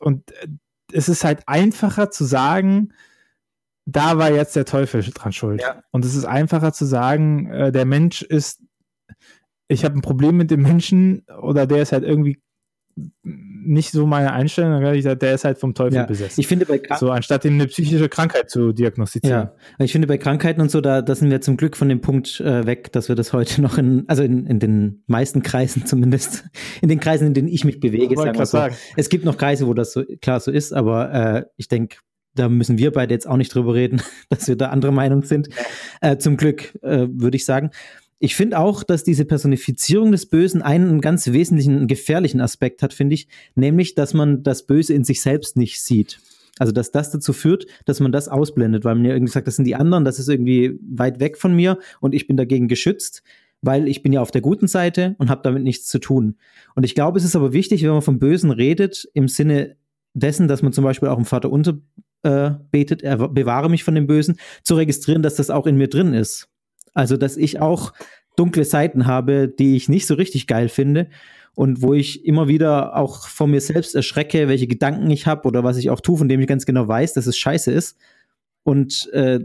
und 0.00 0.30
äh, 0.32 0.48
es 0.92 1.08
ist 1.08 1.24
halt 1.24 1.42
einfacher 1.46 2.10
zu 2.10 2.24
sagen, 2.24 2.92
da 3.86 4.18
war 4.18 4.30
jetzt 4.30 4.56
der 4.56 4.64
Teufel 4.64 5.02
dran 5.02 5.32
schuld. 5.32 5.60
Ja. 5.60 5.82
Und 5.90 6.04
es 6.04 6.14
ist 6.14 6.24
einfacher 6.24 6.72
zu 6.72 6.84
sagen, 6.84 7.50
äh, 7.50 7.72
der 7.72 7.84
Mensch 7.84 8.22
ist, 8.22 8.62
ich 9.68 9.84
habe 9.84 9.96
ein 9.96 10.02
Problem 10.02 10.36
mit 10.36 10.50
dem 10.50 10.62
Menschen 10.62 11.24
oder 11.40 11.66
der 11.66 11.82
ist 11.82 11.92
halt 11.92 12.04
irgendwie 12.04 12.40
nicht 13.62 13.92
so 13.92 14.06
meine 14.06 14.32
Einstellung, 14.32 14.80
dann 14.80 14.94
ich 14.94 15.04
sagen, 15.04 15.18
der 15.18 15.34
ist 15.34 15.44
halt 15.44 15.58
vom 15.58 15.74
Teufel 15.74 15.96
ja. 15.96 16.04
besessen. 16.04 16.40
Ich 16.40 16.46
finde 16.46 16.66
bei 16.66 16.78
Krank 16.78 16.98
so 16.98 17.10
anstatt 17.10 17.44
ihm 17.44 17.54
eine 17.54 17.66
psychische 17.66 18.08
Krankheit 18.08 18.50
zu 18.50 18.72
diagnostizieren. 18.72 19.50
Ja, 19.78 19.84
ich 19.84 19.92
finde 19.92 20.08
bei 20.08 20.18
Krankheiten 20.18 20.60
und 20.60 20.70
so, 20.70 20.80
da, 20.80 21.02
da 21.02 21.14
sind 21.14 21.30
wir 21.30 21.40
zum 21.40 21.56
Glück 21.56 21.76
von 21.76 21.88
dem 21.88 22.00
Punkt 22.00 22.40
äh, 22.40 22.66
weg, 22.66 22.92
dass 22.92 23.08
wir 23.08 23.16
das 23.16 23.32
heute 23.32 23.62
noch 23.62 23.78
in, 23.78 24.04
also 24.08 24.22
in, 24.22 24.46
in 24.46 24.58
den 24.58 25.02
meisten 25.06 25.42
Kreisen 25.42 25.86
zumindest, 25.86 26.44
in 26.80 26.88
den 26.88 27.00
Kreisen, 27.00 27.26
in 27.26 27.34
denen 27.34 27.48
ich 27.48 27.64
mich 27.64 27.80
bewege, 27.80 28.16
sagen 28.16 28.38
wir 28.38 28.46
so. 28.46 28.58
Sagen. 28.58 28.74
Es 28.96 29.08
gibt 29.08 29.24
noch 29.24 29.36
Kreise, 29.36 29.66
wo 29.66 29.74
das 29.74 29.92
so 29.92 30.04
klar 30.20 30.40
so 30.40 30.50
ist, 30.50 30.72
aber 30.72 31.12
äh, 31.12 31.44
ich 31.56 31.68
denke, 31.68 31.96
da 32.34 32.48
müssen 32.48 32.78
wir 32.78 32.92
beide 32.92 33.12
jetzt 33.12 33.28
auch 33.28 33.36
nicht 33.36 33.54
drüber 33.54 33.74
reden, 33.74 34.02
dass 34.28 34.48
wir 34.48 34.56
da 34.56 34.68
andere 34.68 34.92
Meinung 34.92 35.22
sind. 35.22 35.48
Äh, 36.00 36.16
zum 36.18 36.36
Glück, 36.36 36.74
äh, 36.82 37.06
würde 37.10 37.36
ich 37.36 37.44
sagen. 37.44 37.70
Ich 38.22 38.36
finde 38.36 38.58
auch, 38.58 38.82
dass 38.82 39.02
diese 39.02 39.24
Personifizierung 39.24 40.12
des 40.12 40.26
Bösen 40.26 40.60
einen 40.60 41.00
ganz 41.00 41.26
wesentlichen, 41.32 41.86
gefährlichen 41.86 42.42
Aspekt 42.42 42.82
hat, 42.82 42.92
finde 42.92 43.14
ich, 43.14 43.28
nämlich, 43.54 43.94
dass 43.94 44.12
man 44.12 44.42
das 44.42 44.66
Böse 44.66 44.92
in 44.92 45.04
sich 45.04 45.22
selbst 45.22 45.56
nicht 45.56 45.80
sieht. 45.80 46.20
Also, 46.58 46.70
dass 46.70 46.90
das 46.90 47.10
dazu 47.10 47.32
führt, 47.32 47.64
dass 47.86 47.98
man 47.98 48.12
das 48.12 48.28
ausblendet, 48.28 48.84
weil 48.84 48.94
man 48.94 49.06
ja 49.06 49.14
irgendwie 49.14 49.32
sagt, 49.32 49.46
das 49.46 49.56
sind 49.56 49.64
die 49.64 49.74
anderen, 49.74 50.04
das 50.04 50.18
ist 50.18 50.28
irgendwie 50.28 50.78
weit 50.86 51.18
weg 51.18 51.38
von 51.38 51.56
mir 51.56 51.78
und 52.00 52.14
ich 52.14 52.26
bin 52.26 52.36
dagegen 52.36 52.68
geschützt, 52.68 53.22
weil 53.62 53.88
ich 53.88 54.02
bin 54.02 54.12
ja 54.12 54.20
auf 54.20 54.30
der 54.30 54.42
guten 54.42 54.68
Seite 54.68 55.14
und 55.16 55.30
habe 55.30 55.40
damit 55.42 55.62
nichts 55.62 55.86
zu 55.86 55.98
tun. 55.98 56.36
Und 56.74 56.84
ich 56.84 56.94
glaube, 56.94 57.18
es 57.18 57.24
ist 57.24 57.36
aber 57.36 57.54
wichtig, 57.54 57.82
wenn 57.82 57.90
man 57.90 58.02
vom 58.02 58.18
Bösen 58.18 58.50
redet, 58.50 59.08
im 59.14 59.28
Sinne 59.28 59.76
dessen, 60.12 60.46
dass 60.46 60.60
man 60.60 60.74
zum 60.74 60.84
Beispiel 60.84 61.08
auch 61.08 61.18
im 61.18 61.24
Vater 61.24 61.50
unser 61.50 61.78
äh, 62.22 62.50
betet, 62.70 63.02
er 63.02 63.16
bewahre 63.28 63.70
mich 63.70 63.82
von 63.82 63.94
dem 63.94 64.06
Bösen, 64.06 64.36
zu 64.62 64.74
registrieren, 64.74 65.22
dass 65.22 65.36
das 65.36 65.48
auch 65.48 65.66
in 65.66 65.76
mir 65.76 65.88
drin 65.88 66.12
ist. 66.12 66.49
Also, 66.94 67.16
dass 67.16 67.36
ich 67.36 67.60
auch 67.60 67.92
dunkle 68.36 68.64
Seiten 68.64 69.06
habe, 69.06 69.48
die 69.48 69.76
ich 69.76 69.88
nicht 69.88 70.06
so 70.06 70.14
richtig 70.14 70.46
geil 70.46 70.68
finde 70.68 71.08
und 71.54 71.82
wo 71.82 71.94
ich 71.94 72.24
immer 72.24 72.48
wieder 72.48 72.96
auch 72.96 73.26
von 73.28 73.50
mir 73.50 73.60
selbst 73.60 73.94
erschrecke, 73.94 74.48
welche 74.48 74.66
Gedanken 74.66 75.10
ich 75.10 75.26
habe 75.26 75.46
oder 75.46 75.64
was 75.64 75.76
ich 75.76 75.90
auch 75.90 76.00
tue, 76.00 76.16
von 76.16 76.28
dem 76.28 76.40
ich 76.40 76.46
ganz 76.46 76.64
genau 76.64 76.88
weiß, 76.88 77.12
dass 77.14 77.26
es 77.26 77.36
scheiße 77.36 77.70
ist. 77.70 77.98
Und 78.62 79.10
äh, 79.12 79.40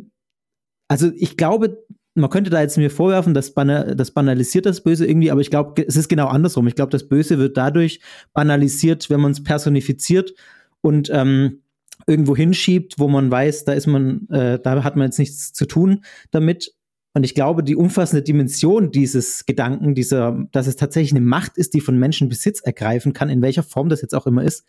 also 0.87 1.11
ich 1.15 1.35
glaube, 1.35 1.83
man 2.13 2.29
könnte 2.29 2.49
da 2.49 2.61
jetzt 2.61 2.77
mir 2.77 2.89
vorwerfen, 2.89 3.33
das, 3.33 3.53
bana 3.53 3.95
das 3.95 4.11
banalisiert 4.11 4.65
das 4.65 4.81
Böse 4.81 5.05
irgendwie, 5.05 5.31
aber 5.31 5.41
ich 5.41 5.49
glaube, 5.49 5.85
es 5.85 5.97
ist 5.97 6.07
genau 6.07 6.27
andersrum. 6.27 6.67
Ich 6.67 6.75
glaube, 6.75 6.91
das 6.91 7.07
Böse 7.07 7.37
wird 7.37 7.57
dadurch 7.57 7.99
banalisiert, 8.33 9.09
wenn 9.09 9.19
man 9.19 9.33
es 9.33 9.43
personifiziert 9.43 10.33
und 10.81 11.09
ähm, 11.11 11.63
irgendwo 12.07 12.35
hinschiebt, 12.35 12.95
wo 12.97 13.07
man 13.07 13.29
weiß, 13.29 13.65
da 13.65 13.73
ist 13.73 13.87
man, 13.87 14.29
äh, 14.29 14.59
da 14.59 14.83
hat 14.83 14.95
man 14.95 15.07
jetzt 15.07 15.19
nichts 15.19 15.51
zu 15.53 15.65
tun 15.65 16.05
damit. 16.31 16.74
Und 17.15 17.23
ich 17.23 17.33
glaube, 17.33 17.63
die 17.63 17.77
umfassende 17.77 18.21
Dimension 18.21 18.91
dieses 18.91 19.45
Gedanken, 19.45 19.95
dieser, 19.95 20.45
dass 20.51 20.67
es 20.67 20.75
tatsächlich 20.75 21.13
eine 21.13 21.21
Macht 21.21 21.57
ist, 21.57 21.73
die 21.73 21.79
von 21.79 21.97
Menschen 21.97 22.27
Besitz 22.27 22.59
ergreifen 22.59 23.13
kann, 23.13 23.29
in 23.29 23.41
welcher 23.41 23.63
Form 23.63 23.87
das 23.87 24.01
jetzt 24.01 24.13
auch 24.13 24.27
immer 24.27 24.43
ist, 24.43 24.65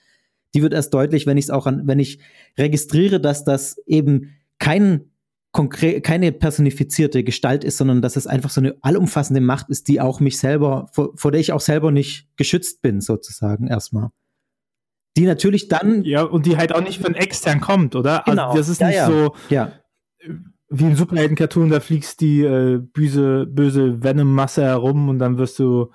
die 0.55 0.63
wird 0.63 0.73
erst 0.73 0.95
deutlich, 0.95 1.27
wenn 1.27 1.39
ich 1.39 1.47
es 1.47 1.51
auch 1.51 1.67
an, 1.67 1.89
wenn 1.89 1.99
ich 1.99 2.21
registriere, 2.57 3.21
dass 3.21 3.43
das 3.43 3.79
eben 3.87 4.37
kein 4.61 5.11
konkret, 5.51 6.05
keine 6.05 6.31
personifizierte 6.31 7.25
Gestalt 7.25 7.65
ist, 7.65 7.79
sondern 7.79 8.01
dass 8.01 8.15
es 8.15 8.29
einfach 8.29 8.51
so 8.51 8.61
eine 8.61 8.77
allumfassende 8.81 9.41
Macht 9.41 9.69
ist, 9.69 9.89
die 9.89 10.01
auch 10.01 10.21
mich 10.21 10.39
selber, 10.39 10.89
vor, 10.93 11.15
vor 11.17 11.33
der 11.33 11.41
ich 11.41 11.53
auch 11.53 11.61
selber 11.61 11.91
nicht 11.91 12.29
geschützt 12.37 12.81
bin, 12.81 13.01
sozusagen, 13.01 13.67
erstmal. 13.67 14.11
Die 15.17 15.25
natürlich 15.25 15.67
dann. 15.67 16.05
Ja, 16.05 16.23
und 16.23 16.47
die 16.47 16.57
halt 16.57 16.73
auch 16.73 16.83
nicht 16.83 17.03
von 17.03 17.17
extern 17.17 17.61
kommt, 17.61 17.97
oder? 17.97 18.29
Also 18.29 18.31
genau. 18.31 18.51
Also 18.51 18.59
das 18.59 18.69
ist 18.69 18.81
ja, 18.81 18.87
nicht 18.87 18.97
ja. 18.99 19.07
so. 19.09 19.35
Ja 19.51 19.73
wie 20.69 20.85
im 20.85 20.97
Superhelden-Cartoon, 20.97 21.71
da 21.71 21.81
fliegst 21.81 22.21
die 22.21 22.43
äh, 22.43 22.79
böse, 22.79 23.47
böse 23.47 24.03
Venom-Masse 24.03 24.63
herum 24.63 25.09
und 25.09 25.19
dann 25.19 25.39
wirst 25.39 25.59
du 25.59 25.91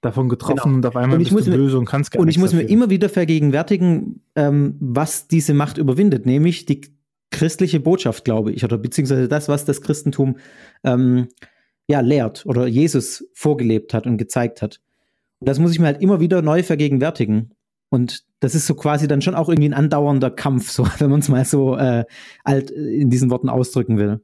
davon 0.00 0.28
getroffen 0.28 0.62
genau. 0.62 0.76
und 0.76 0.86
auf 0.86 0.96
einmal 0.96 1.18
und 1.18 1.24
bist 1.24 1.46
du 1.46 1.50
mir, 1.50 1.56
böse 1.56 1.78
und 1.78 1.84
kannst 1.86 2.10
gar 2.10 2.20
Und 2.20 2.28
ich 2.28 2.38
muss 2.38 2.50
dafür. 2.50 2.64
mir 2.64 2.70
immer 2.70 2.90
wieder 2.90 3.08
vergegenwärtigen, 3.08 4.22
ähm, 4.34 4.76
was 4.80 5.28
diese 5.28 5.54
Macht 5.54 5.78
überwindet, 5.78 6.26
nämlich 6.26 6.66
die 6.66 6.82
christliche 7.30 7.80
Botschaft, 7.80 8.24
glaube 8.24 8.52
ich, 8.52 8.64
oder 8.64 8.78
beziehungsweise 8.78 9.28
das, 9.28 9.48
was 9.48 9.64
das 9.64 9.80
Christentum 9.80 10.36
ähm, 10.84 11.28
ja 11.88 12.00
lehrt 12.00 12.46
oder 12.46 12.66
Jesus 12.66 13.28
vorgelebt 13.34 13.94
hat 13.94 14.06
und 14.06 14.16
gezeigt 14.16 14.62
hat. 14.62 14.80
Und 15.40 15.48
das 15.48 15.58
muss 15.58 15.72
ich 15.72 15.78
mir 15.78 15.86
halt 15.86 16.02
immer 16.02 16.20
wieder 16.20 16.42
neu 16.42 16.62
vergegenwärtigen. 16.62 17.52
Und 17.88 18.24
das 18.40 18.54
ist 18.54 18.66
so 18.66 18.74
quasi 18.74 19.08
dann 19.08 19.22
schon 19.22 19.34
auch 19.34 19.48
irgendwie 19.48 19.68
ein 19.68 19.74
andauernder 19.74 20.30
Kampf, 20.30 20.70
so 20.70 20.86
wenn 20.98 21.10
man 21.10 21.20
es 21.20 21.28
mal 21.28 21.44
so 21.44 21.76
äh, 21.76 22.04
alt 22.44 22.70
in 22.70 23.10
diesen 23.10 23.30
Worten 23.30 23.48
ausdrücken 23.48 23.98
will. 23.98 24.20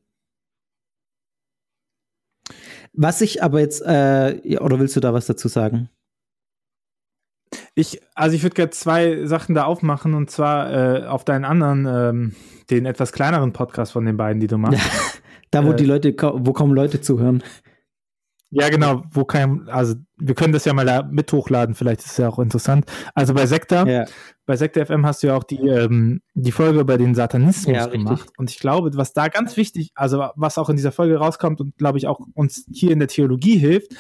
Was 2.94 3.22
ich 3.22 3.42
aber 3.42 3.60
jetzt, 3.60 3.80
äh, 3.82 4.58
oder 4.60 4.78
willst 4.78 4.96
du 4.96 5.00
da 5.00 5.14
was 5.14 5.26
dazu 5.26 5.48
sagen? 5.48 5.88
Ich, 7.74 8.00
also 8.14 8.36
ich 8.36 8.42
würde 8.42 8.54
gerne 8.54 8.70
zwei 8.70 9.24
Sachen 9.24 9.54
da 9.54 9.64
aufmachen 9.64 10.14
und 10.14 10.30
zwar 10.30 10.72
äh, 10.72 11.06
auf 11.06 11.24
deinen 11.24 11.44
anderen, 11.44 11.86
ähm, 11.86 12.36
den 12.70 12.84
etwas 12.84 13.12
kleineren 13.12 13.52
Podcast 13.52 13.92
von 13.92 14.04
den 14.04 14.16
beiden, 14.18 14.40
die 14.40 14.46
du 14.46 14.58
machst. 14.58 14.80
da, 15.50 15.64
wo 15.64 15.72
äh, 15.72 15.76
die 15.76 15.86
Leute, 15.86 16.14
wo 16.18 16.52
kaum 16.52 16.74
Leute 16.74 17.00
zuhören. 17.00 17.42
Ja, 18.54 18.68
genau, 18.68 19.02
wo 19.10 19.24
kein, 19.24 19.66
also 19.70 19.94
wir 20.18 20.34
können 20.34 20.52
das 20.52 20.66
ja 20.66 20.74
mal 20.74 20.84
da 20.84 21.02
mit 21.02 21.32
hochladen, 21.32 21.74
vielleicht 21.74 22.00
ist 22.00 22.12
es 22.12 22.16
ja 22.18 22.28
auch 22.28 22.38
interessant. 22.38 22.84
Also 23.14 23.32
bei 23.32 23.46
Sekta, 23.46 23.86
ja. 23.86 24.04
bei 24.44 24.56
Sekta 24.56 24.84
FM 24.84 25.06
hast 25.06 25.22
du 25.22 25.28
ja 25.28 25.36
auch 25.36 25.42
die, 25.42 25.56
ähm, 25.56 26.20
die 26.34 26.52
Folge 26.52 26.80
über 26.80 26.98
den 26.98 27.14
Satanismus 27.14 27.74
ja, 27.74 27.86
gemacht. 27.86 28.24
Richtig. 28.24 28.38
Und 28.38 28.50
ich 28.50 28.58
glaube, 28.58 28.90
was 28.94 29.14
da 29.14 29.28
ganz 29.28 29.56
wichtig, 29.56 29.92
also 29.94 30.28
was 30.36 30.58
auch 30.58 30.68
in 30.68 30.76
dieser 30.76 30.92
Folge 30.92 31.16
rauskommt 31.16 31.62
und 31.62 31.78
glaube 31.78 31.96
ich 31.96 32.06
auch 32.06 32.20
uns 32.34 32.66
hier 32.70 32.90
in 32.90 32.98
der 32.98 33.08
Theologie 33.08 33.56
hilft, 33.56 33.94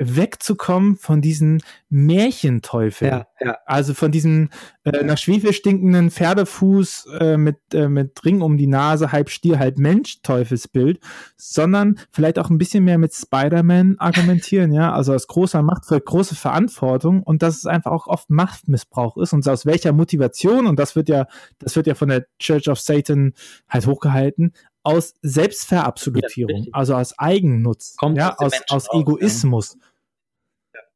wegzukommen 0.00 0.96
von 0.96 1.20
diesen 1.20 1.62
Märchenteufeln. 1.90 3.10
Ja, 3.10 3.26
ja. 3.38 3.58
Also 3.66 3.92
von 3.92 4.10
diesem 4.10 4.48
äh, 4.84 5.04
nach 5.04 5.18
Schwefel 5.18 5.52
stinkenden 5.52 6.10
Pferdefuß 6.10 7.06
äh, 7.20 7.36
mit, 7.36 7.58
äh, 7.74 7.88
mit 7.88 8.24
Ring 8.24 8.40
um 8.40 8.56
die 8.56 8.66
Nase, 8.66 9.12
halb 9.12 9.28
Stier, 9.28 9.58
halb 9.58 9.78
Mensch 9.78 10.22
Teufelsbild, 10.22 11.00
sondern 11.36 11.98
vielleicht 12.12 12.38
auch 12.38 12.48
ein 12.48 12.56
bisschen 12.56 12.84
mehr 12.84 12.96
mit 12.96 13.12
Spider-Man 13.12 13.96
argumentieren, 13.98 14.72
ja, 14.72 14.92
also 14.92 15.12
aus 15.12 15.26
großer 15.26 15.62
Macht 15.62 15.84
für 15.84 16.00
große 16.00 16.34
Verantwortung 16.34 17.22
und 17.22 17.42
dass 17.42 17.58
es 17.58 17.66
einfach 17.66 17.92
auch 17.92 18.06
oft 18.06 18.30
Machtmissbrauch 18.30 19.18
ist 19.18 19.34
und 19.34 19.46
aus 19.46 19.66
welcher 19.66 19.92
Motivation 19.92 20.66
und 20.66 20.78
das 20.78 20.96
wird 20.96 21.10
ja, 21.10 21.26
das 21.58 21.76
wird 21.76 21.86
ja 21.86 21.94
von 21.94 22.08
der 22.08 22.26
Church 22.38 22.68
of 22.70 22.80
Satan 22.80 23.34
halt 23.68 23.86
hochgehalten, 23.86 24.54
aus 24.82 25.14
Selbstverabsolutierung, 25.22 26.64
ja, 26.64 26.70
also 26.72 26.94
aus 26.94 27.18
Eigennutz, 27.18 27.96
Kommt 27.96 28.16
ja, 28.16 28.34
aus, 28.38 28.52
aus 28.68 28.88
Egoismus. 28.92 29.74
Ja. 29.74 29.89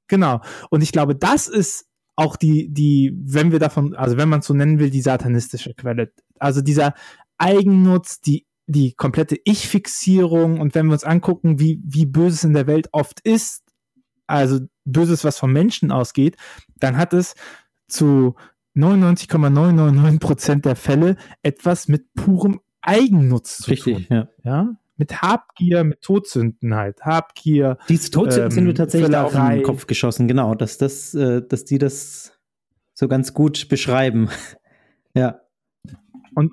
Genau. 0.08 0.40
Und 0.70 0.82
ich 0.82 0.92
glaube, 0.92 1.14
das 1.14 1.48
ist 1.48 1.86
auch 2.16 2.36
die, 2.36 2.72
die, 2.72 3.12
wenn 3.16 3.52
wir 3.52 3.58
davon, 3.58 3.94
also 3.94 4.16
wenn 4.16 4.28
man 4.28 4.40
es 4.40 4.46
so 4.46 4.54
nennen 4.54 4.78
will, 4.78 4.90
die 4.90 5.00
satanistische 5.00 5.74
Quelle. 5.74 6.12
Also 6.38 6.60
dieser 6.60 6.94
Eigennutz, 7.38 8.20
die, 8.20 8.46
die 8.66 8.92
komplette 8.92 9.36
Ich-Fixierung 9.44 10.60
und 10.60 10.74
wenn 10.74 10.86
wir 10.86 10.92
uns 10.92 11.04
angucken, 11.04 11.58
wie, 11.58 11.80
wie 11.84 12.06
Böses 12.06 12.44
in 12.44 12.54
der 12.54 12.66
Welt 12.66 12.88
oft 12.92 13.20
ist, 13.20 13.64
also 14.26 14.60
Böses, 14.84 15.24
was 15.24 15.38
vom 15.38 15.52
Menschen 15.52 15.90
ausgeht, 15.90 16.36
dann 16.76 16.96
hat 16.96 17.12
es 17.12 17.34
zu 17.88 18.36
99,999 18.74 20.20
Prozent 20.20 20.64
der 20.64 20.76
Fälle 20.76 21.16
etwas 21.42 21.88
mit 21.88 22.12
purem 22.14 22.60
Eigennutz 22.80 23.58
zu 23.58 23.70
Richtig, 23.70 24.08
tun. 24.08 24.16
Ja. 24.16 24.28
ja 24.44 24.76
mit 24.96 25.22
Habgier, 25.22 25.84
mit 25.84 26.02
Todsünden 26.02 26.74
halt. 26.74 27.02
Habgier. 27.02 27.78
Diese 27.88 28.10
Todsünden 28.10 28.50
ähm, 28.50 28.54
sind 28.54 28.64
mir 28.64 28.74
tatsächlich 28.74 29.10
da 29.10 29.24
auch 29.24 29.34
in 29.34 29.56
den 29.56 29.62
Kopf 29.62 29.86
geschossen, 29.86 30.28
genau, 30.28 30.54
dass 30.54 30.78
das, 30.78 31.14
äh, 31.14 31.42
dass 31.46 31.64
die 31.64 31.78
das 31.78 32.32
so 32.92 33.08
ganz 33.08 33.34
gut 33.34 33.68
beschreiben. 33.68 34.28
ja. 35.14 35.40
Und 36.34 36.52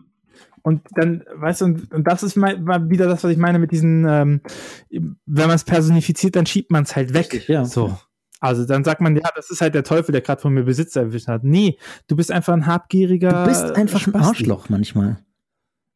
und 0.64 0.82
dann, 0.92 1.24
weißt 1.34 1.62
du, 1.62 1.66
und, 1.66 1.92
und 1.92 2.04
das 2.06 2.22
ist 2.22 2.36
mal, 2.36 2.56
wieder 2.88 3.08
das, 3.08 3.24
was 3.24 3.32
ich 3.32 3.38
meine 3.38 3.58
mit 3.58 3.72
diesen, 3.72 4.06
ähm, 4.08 4.42
wenn 4.90 5.48
man 5.48 5.56
es 5.56 5.64
personifiziert, 5.64 6.36
dann 6.36 6.46
schiebt 6.46 6.70
man 6.70 6.84
es 6.84 6.96
halt 6.96 7.16
weg. 7.16 7.34
Richtig, 7.34 7.48
ja. 7.48 7.66
So. 7.66 7.98
Also 8.40 8.66
dann 8.66 8.84
sagt 8.84 9.02
man, 9.02 9.16
ja, 9.16 9.30
das 9.36 9.50
ist 9.50 9.62
halt 9.62 9.74
der 9.74 9.84
Teufel, 9.84 10.12
der 10.12 10.22
gerade 10.22 10.42
von 10.42 10.54
mir 10.54 10.64
Besitz 10.64 10.96
erwischt 10.96 11.28
hat. 11.28 11.44
Nee, 11.44 11.78
du 12.08 12.16
bist 12.16 12.32
einfach 12.32 12.54
ein 12.54 12.68
habgieriger. 12.68 13.44
Du 13.44 13.50
bist 13.50 13.72
einfach 13.72 14.06
ein 14.06 14.16
Arschloch 14.16 14.70
manchmal. 14.70 15.18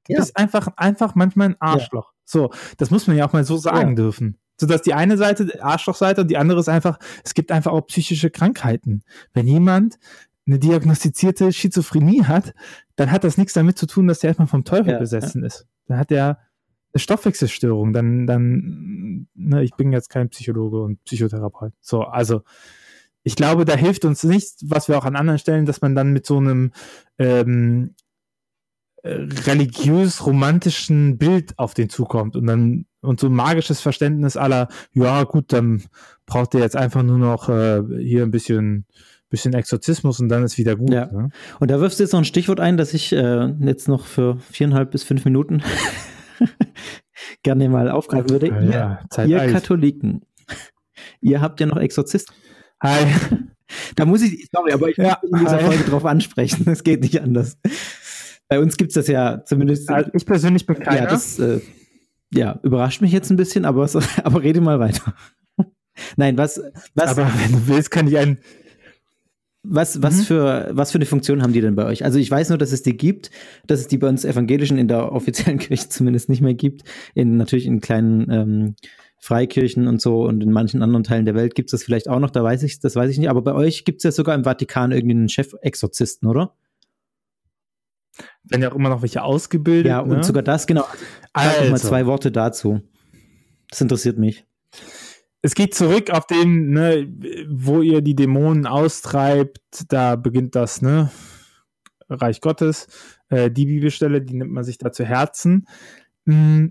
Du 0.08 0.14
ja. 0.14 0.20
bist 0.20 0.36
einfach, 0.38 0.68
einfach 0.78 1.14
manchmal 1.14 1.50
ein 1.50 1.56
Arschloch. 1.60 2.15
So, 2.26 2.52
das 2.78 2.92
muss 2.92 3.08
man 3.08 3.16
ja 3.16 3.28
auch 3.28 3.34
mal 3.34 3.44
so 3.44 3.58
sagen 3.58 3.90
ja. 3.90 3.96
dürfen. 3.96 4.38
So 4.60 4.68
dass 4.68 4.82
die 4.82 4.94
eine 4.94 5.18
Seite 5.18 5.64
Arschlochseite 5.64 6.22
und 6.22 6.30
die 6.30 6.38
andere 6.38 6.60
ist 6.60 6.70
einfach, 6.70 6.98
es 7.24 7.34
gibt 7.34 7.52
einfach 7.52 7.72
auch 7.72 7.88
psychische 7.88 8.30
Krankheiten. 8.30 9.04
Wenn 9.34 9.48
jemand 9.48 10.00
eine 10.48 10.60
diagnostizierte 10.60 11.52
Schizophrenie 11.52 12.24
hat, 12.24 12.54
dann 12.96 13.12
hat 13.12 13.24
das 13.24 13.38
nichts 13.38 13.54
damit 13.54 13.78
zu 13.78 13.86
tun, 13.88 14.08
dass 14.08 14.20
der 14.20 14.30
erstmal 14.30 14.48
vom 14.48 14.64
Teufel 14.64 14.94
ja, 14.94 15.00
besessen 15.00 15.42
ja. 15.42 15.48
ist. 15.48 15.68
Dann 15.88 15.98
hat 15.98 16.12
er 16.12 16.40
eine 16.94 17.00
Stoffwechselstörung. 17.00 17.94
Dann, 17.94 18.28
dann, 18.28 19.28
ne, 19.34 19.64
ich 19.64 19.76
bin 19.76 19.92
jetzt 19.92 20.10
kein 20.10 20.30
Psychologe 20.30 20.82
und 20.82 21.04
Psychotherapeut. 21.04 21.74
So, 21.82 22.04
also 22.04 22.42
ich 23.24 23.36
glaube, 23.36 23.66
da 23.66 23.76
hilft 23.76 24.06
uns 24.06 24.24
nichts, 24.24 24.64
was 24.68 24.88
wir 24.88 24.98
auch 24.98 25.06
an 25.06 25.16
anderen 25.16 25.40
Stellen, 25.40 25.66
dass 25.66 25.82
man 25.82 25.96
dann 25.96 26.14
mit 26.14 26.26
so 26.26 26.38
einem 26.38 26.72
ähm, 27.18 27.96
religiös-romantischen 29.06 31.18
Bild 31.18 31.54
auf 31.58 31.74
den 31.74 31.90
zukommt 31.90 32.36
und 32.36 32.48
dann 32.48 32.86
und 33.02 33.20
so 33.20 33.28
ein 33.28 33.34
magisches 33.34 33.80
Verständnis 33.80 34.36
aller, 34.36 34.68
ja 34.94 35.24
gut, 35.24 35.54
dann 35.54 35.84
braucht 36.26 36.56
er 36.56 36.62
jetzt 36.62 36.76
einfach 36.76 37.04
nur 37.04 37.20
noch 37.20 37.50
äh, 37.50 37.84
hier 38.00 38.24
ein 38.24 38.32
bisschen 38.32 38.86
bisschen 39.30 39.54
Exorzismus 39.54 40.20
und 40.20 40.30
dann 40.30 40.44
ist 40.44 40.58
wieder 40.58 40.76
gut. 40.76 40.94
Ja. 40.94 41.12
Ne? 41.12 41.30
Und 41.60 41.72
da 41.72 41.80
wirfst 41.80 42.00
du 42.00 42.04
jetzt 42.04 42.14
noch 42.14 42.22
ein 42.22 42.26
Stichwort 42.26 42.60
ein, 42.60 42.78
das 42.78 42.94
ich 42.94 43.12
äh, 43.12 43.48
jetzt 43.60 43.88
noch 43.88 44.06
für 44.06 44.38
viereinhalb 44.40 44.92
bis 44.92 45.04
fünf 45.04 45.26
Minuten 45.26 45.64
gerne 47.44 47.70
mal 47.70 47.90
aufgreifen 47.90 48.30
würde. 48.30 48.48
Ja, 48.48 48.62
ihr 48.62 48.72
ja, 48.72 49.00
Zeit 49.10 49.30
ihr. 49.30 49.52
Katholiken, 49.52 50.22
ihr 51.22 51.42
habt 51.42 51.60
ja 51.60 51.66
noch 51.66 51.78
Exorzisten. 51.78 52.36
Hi. 52.82 53.06
Da 53.96 54.06
muss 54.06 54.22
ich, 54.22 54.48
sorry, 54.52 54.74
aber 54.74 54.90
ich 54.90 54.98
Ja, 54.98 55.18
muss 55.24 55.32
in 55.32 55.40
dieser. 55.40 55.60
Folge 55.60 55.84
drauf 55.86 56.06
ansprechen. 56.06 56.70
Es 56.70 56.84
geht 56.84 57.02
nicht 57.02 57.20
anders. 57.20 57.58
Bei 58.48 58.60
uns 58.60 58.78
gibt 58.78 58.92
es 58.92 58.96
das 58.96 59.08
ja 59.08 59.44
zumindest. 59.46 59.90
Also 59.90 60.12
ich 60.14 60.26
persönlich 60.26 60.66
bin 60.66 60.80
keiner. 60.80 60.98
ja, 60.98 61.06
das 61.08 61.40
äh, 61.40 61.62
ja, 62.34 62.60
überrascht 62.64 63.02
mich 63.02 63.12
jetzt 63.12 63.30
ein 63.32 63.38
bisschen, 63.38 63.66
aber, 63.66 63.88
so, 63.88 64.00
aber 64.24 64.42
rede 64.44 64.62
mal 64.62 64.80
weiter. 64.80 65.14
Nein, 66.18 66.38
was, 66.38 66.62
was, 66.94 67.12
aber 67.18 67.30
wenn 67.44 67.54
du 67.54 67.68
willst, 67.68 67.90
kann 67.90 68.08
ich 68.08 68.18
einen. 68.18 68.38
was, 69.64 70.02
was, 70.02 70.18
Mhm. 70.18 70.24
für, 70.24 70.70
was 70.74 70.92
für 70.92 70.98
eine 70.98 71.06
Funktion 71.06 71.42
haben 71.42 71.54
die 71.54 71.62
denn 71.62 71.76
bei 71.76 71.86
euch? 71.86 72.04
Also 72.04 72.20
ich 72.20 72.30
weiß 72.30 72.50
nur, 72.50 72.58
dass 72.58 72.72
es 72.72 72.84
die 72.84 72.98
gibt, 72.98 73.32
dass 73.66 73.80
es 73.80 73.88
die 73.88 73.98
bei 73.98 74.10
uns 74.10 74.26
Evangelischen 74.26 74.78
in 74.78 74.88
der 74.88 75.12
offiziellen 75.12 75.58
Kirche 75.60 75.90
zumindest 75.90 76.30
nicht 76.30 76.42
mehr 76.42 76.54
gibt. 76.54 76.84
In 77.14 77.38
natürlich 77.38 77.66
in 77.66 77.80
kleinen 77.80 78.30
ähm, 78.30 78.76
Freikirchen 79.20 79.88
und 79.88 80.02
so 80.02 80.24
und 80.26 80.44
in 80.44 80.52
manchen 80.52 80.84
anderen 80.84 81.04
Teilen 81.04 81.26
der 81.26 81.34
Welt 81.34 81.56
gibt 81.56 81.70
es 81.70 81.72
das 81.72 81.84
vielleicht 81.84 82.10
auch 82.10 82.20
noch, 82.20 82.30
da 82.30 82.44
weiß 82.44 82.62
ich, 82.64 82.80
das 82.80 82.96
weiß 82.96 83.10
ich 83.10 83.18
nicht. 83.18 83.30
Aber 83.30 83.42
bei 83.42 83.54
euch 83.54 83.86
gibt 83.86 84.00
es 84.00 84.04
ja 84.04 84.12
sogar 84.12 84.36
im 84.36 84.44
Vatikan 84.44 84.92
irgendeinen 84.92 85.30
Chef-Exorzisten, 85.30 86.28
oder? 86.28 86.54
Wenn 88.50 88.62
ja 88.62 88.72
auch 88.72 88.76
immer 88.76 88.90
noch 88.90 89.02
welche 89.02 89.24
ausgebildet. 89.24 89.88
Ja, 89.88 90.00
und 90.00 90.10
ne? 90.10 90.24
sogar 90.24 90.44
das, 90.44 90.68
genau. 90.68 90.82
Sag 91.34 91.58
doch 91.58 91.64
mal 91.64 91.72
also, 91.74 91.88
zwei 91.88 92.06
Worte 92.06 92.32
dazu. 92.32 92.82
Das 93.70 93.82
interessiert 93.82 94.18
mich. 94.18 94.46
es 95.42 95.56
geht 95.56 95.76
zurück 95.76 96.12
auf 96.12 96.28
den, 96.28 96.72
ne, 96.72 97.08
wo 97.50 97.82
ihr 97.82 98.02
die 98.02 98.16
Dämonen 98.16 98.66
austreibt, 98.66 99.60
da 99.90 100.16
beginnt 100.16 100.56
das, 100.56 100.82
ne, 100.82 101.12
Reich 102.10 102.42
Gottes. 102.42 102.88
Äh, 103.30 103.52
die 103.52 103.66
Bibelstelle, 103.66 104.22
die 104.22 104.36
nimmt 104.36 104.52
man 104.52 104.64
sich 104.64 104.78
da 104.78 104.92
zu 104.92 105.06
Herzen. 105.06 105.68
Mm. 106.26 106.68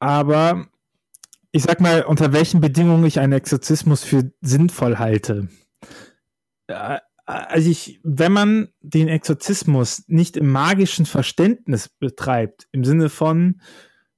Aber 0.00 0.66
ich 1.52 1.62
sag 1.62 1.80
mal, 1.80 2.02
unter 2.02 2.32
welchen 2.32 2.60
Bedingungen 2.60 3.04
ich 3.04 3.20
einen 3.20 3.34
Exorzismus 3.34 4.02
für 4.02 4.32
sinnvoll 4.40 4.98
halte. 4.98 5.48
Also 7.24 7.70
ich, 7.70 8.00
wenn 8.02 8.32
man 8.32 8.68
den 8.80 9.08
Exorzismus 9.08 10.04
nicht 10.08 10.36
im 10.36 10.50
magischen 10.50 11.06
Verständnis 11.06 11.88
betreibt, 11.88 12.66
im 12.72 12.84
Sinne 12.84 13.08
von, 13.08 13.60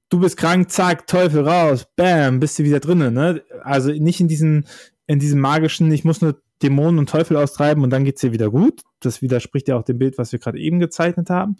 du 0.09 0.19
bist 0.19 0.37
krank, 0.37 0.71
zack, 0.71 1.05
Teufel 1.07 1.47
raus, 1.47 1.87
bam, 1.95 2.39
bist 2.39 2.57
du 2.57 2.63
wieder 2.63 2.79
drinnen, 2.79 3.13
ne? 3.13 3.43
Also 3.61 3.91
nicht 3.91 4.19
in 4.19 4.27
diesen, 4.27 4.65
in 5.07 5.19
diesem 5.19 5.39
magischen, 5.39 5.91
ich 5.91 6.03
muss 6.03 6.21
nur 6.21 6.41
Dämonen 6.63 6.99
und 6.99 7.09
Teufel 7.09 7.37
austreiben 7.37 7.83
und 7.83 7.89
dann 7.91 8.05
geht's 8.05 8.21
dir 8.21 8.31
wieder 8.31 8.49
gut. 8.49 8.81
Das 9.01 9.21
widerspricht 9.21 9.67
ja 9.67 9.77
auch 9.77 9.83
dem 9.83 9.99
Bild, 9.99 10.17
was 10.17 10.31
wir 10.31 10.39
gerade 10.39 10.59
eben 10.59 10.79
gezeichnet 10.79 11.29
haben. 11.29 11.57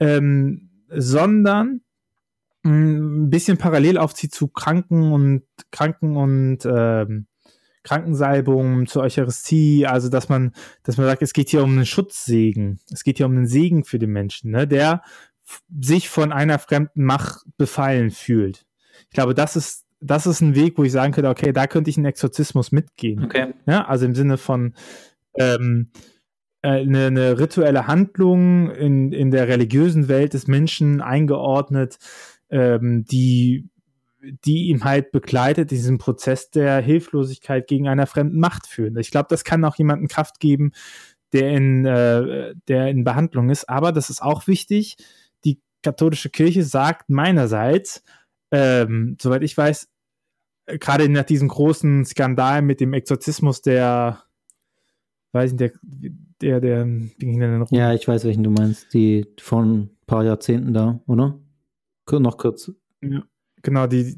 Ähm, 0.00 0.70
sondern 0.88 1.82
mh, 2.62 2.72
ein 2.72 3.30
bisschen 3.30 3.58
parallel 3.58 3.98
aufzieht 3.98 4.34
zu 4.34 4.48
Kranken 4.48 5.12
und 5.12 5.42
Kranken 5.70 6.16
und 6.16 6.58
ähm, 6.64 7.26
Krankensalbung, 7.82 8.86
zur 8.86 9.02
Eucharistie, 9.02 9.86
also 9.86 10.08
dass 10.08 10.28
man, 10.28 10.52
dass 10.82 10.96
man 10.96 11.06
sagt, 11.06 11.22
es 11.22 11.32
geht 11.32 11.48
hier 11.48 11.62
um 11.62 11.72
einen 11.72 11.86
Schutzsegen. 11.86 12.80
Es 12.90 13.04
geht 13.04 13.16
hier 13.16 13.26
um 13.26 13.32
einen 13.32 13.46
Segen 13.46 13.84
für 13.84 13.98
den 13.98 14.10
Menschen, 14.10 14.50
ne, 14.50 14.66
der 14.66 15.02
sich 15.80 16.08
von 16.08 16.32
einer 16.32 16.58
fremden 16.58 17.04
Macht 17.04 17.44
befallen 17.56 18.10
fühlt. 18.10 18.64
Ich 19.08 19.14
glaube, 19.14 19.34
das 19.34 19.56
ist, 19.56 19.86
das 20.00 20.26
ist 20.26 20.40
ein 20.40 20.54
Weg, 20.54 20.78
wo 20.78 20.84
ich 20.84 20.92
sagen 20.92 21.12
könnte, 21.12 21.30
okay, 21.30 21.52
da 21.52 21.66
könnte 21.66 21.90
ich 21.90 21.96
einen 21.96 22.06
Exorzismus 22.06 22.72
mitgehen. 22.72 23.24
Okay. 23.24 23.54
Ja, 23.66 23.84
also 23.86 24.06
im 24.06 24.14
Sinne 24.14 24.38
von 24.38 24.74
ähm, 25.34 25.90
äh, 26.62 26.80
eine, 26.80 27.06
eine 27.06 27.38
rituelle 27.38 27.86
Handlung 27.86 28.70
in, 28.70 29.12
in 29.12 29.30
der 29.30 29.48
religiösen 29.48 30.08
Welt 30.08 30.34
des 30.34 30.46
Menschen 30.46 31.00
eingeordnet, 31.00 31.98
ähm, 32.50 33.04
die, 33.04 33.68
die 34.22 34.68
ihm 34.68 34.84
halt 34.84 35.10
begleitet, 35.12 35.70
diesen 35.70 35.98
Prozess 35.98 36.50
der 36.50 36.80
Hilflosigkeit 36.80 37.66
gegen 37.66 37.88
einer 37.88 38.06
fremden 38.06 38.38
Macht 38.38 38.66
führen. 38.66 38.96
Ich 38.96 39.10
glaube, 39.10 39.26
das 39.28 39.44
kann 39.44 39.64
auch 39.64 39.76
jemandem 39.76 40.08
Kraft 40.08 40.38
geben, 40.38 40.72
der 41.32 41.50
in, 41.50 41.84
äh, 41.84 42.54
der 42.68 42.88
in 42.88 43.04
Behandlung 43.04 43.50
ist. 43.50 43.68
Aber 43.68 43.92
das 43.92 44.10
ist 44.10 44.22
auch 44.22 44.46
wichtig. 44.46 44.96
Die 45.44 45.60
katholische 45.82 46.30
Kirche 46.30 46.62
sagt 46.62 47.10
meinerseits, 47.10 48.02
ähm, 48.52 49.16
soweit 49.20 49.42
ich 49.42 49.56
weiß, 49.56 49.88
äh, 50.66 50.78
gerade 50.78 51.08
nach 51.08 51.24
diesem 51.24 51.48
großen 51.48 52.04
Skandal 52.04 52.62
mit 52.62 52.80
dem 52.80 52.92
Exorzismus 52.92 53.62
der, 53.62 54.22
weiß 55.32 55.52
nicht, 55.52 55.60
der, 55.60 56.60
der, 56.60 56.60
der, 56.60 56.84
der? 56.84 57.66
Ja, 57.70 57.92
ich 57.94 58.06
weiß, 58.06 58.24
welchen 58.24 58.44
du 58.44 58.50
meinst. 58.50 58.92
Die 58.94 59.26
vor 59.40 59.62
ein 59.62 59.90
paar 60.06 60.24
Jahrzehnten 60.24 60.74
da, 60.74 61.00
oder? 61.06 61.38
Noch 62.10 62.36
kurz. 62.36 62.70
Genau, 63.62 63.86
die 63.86 64.16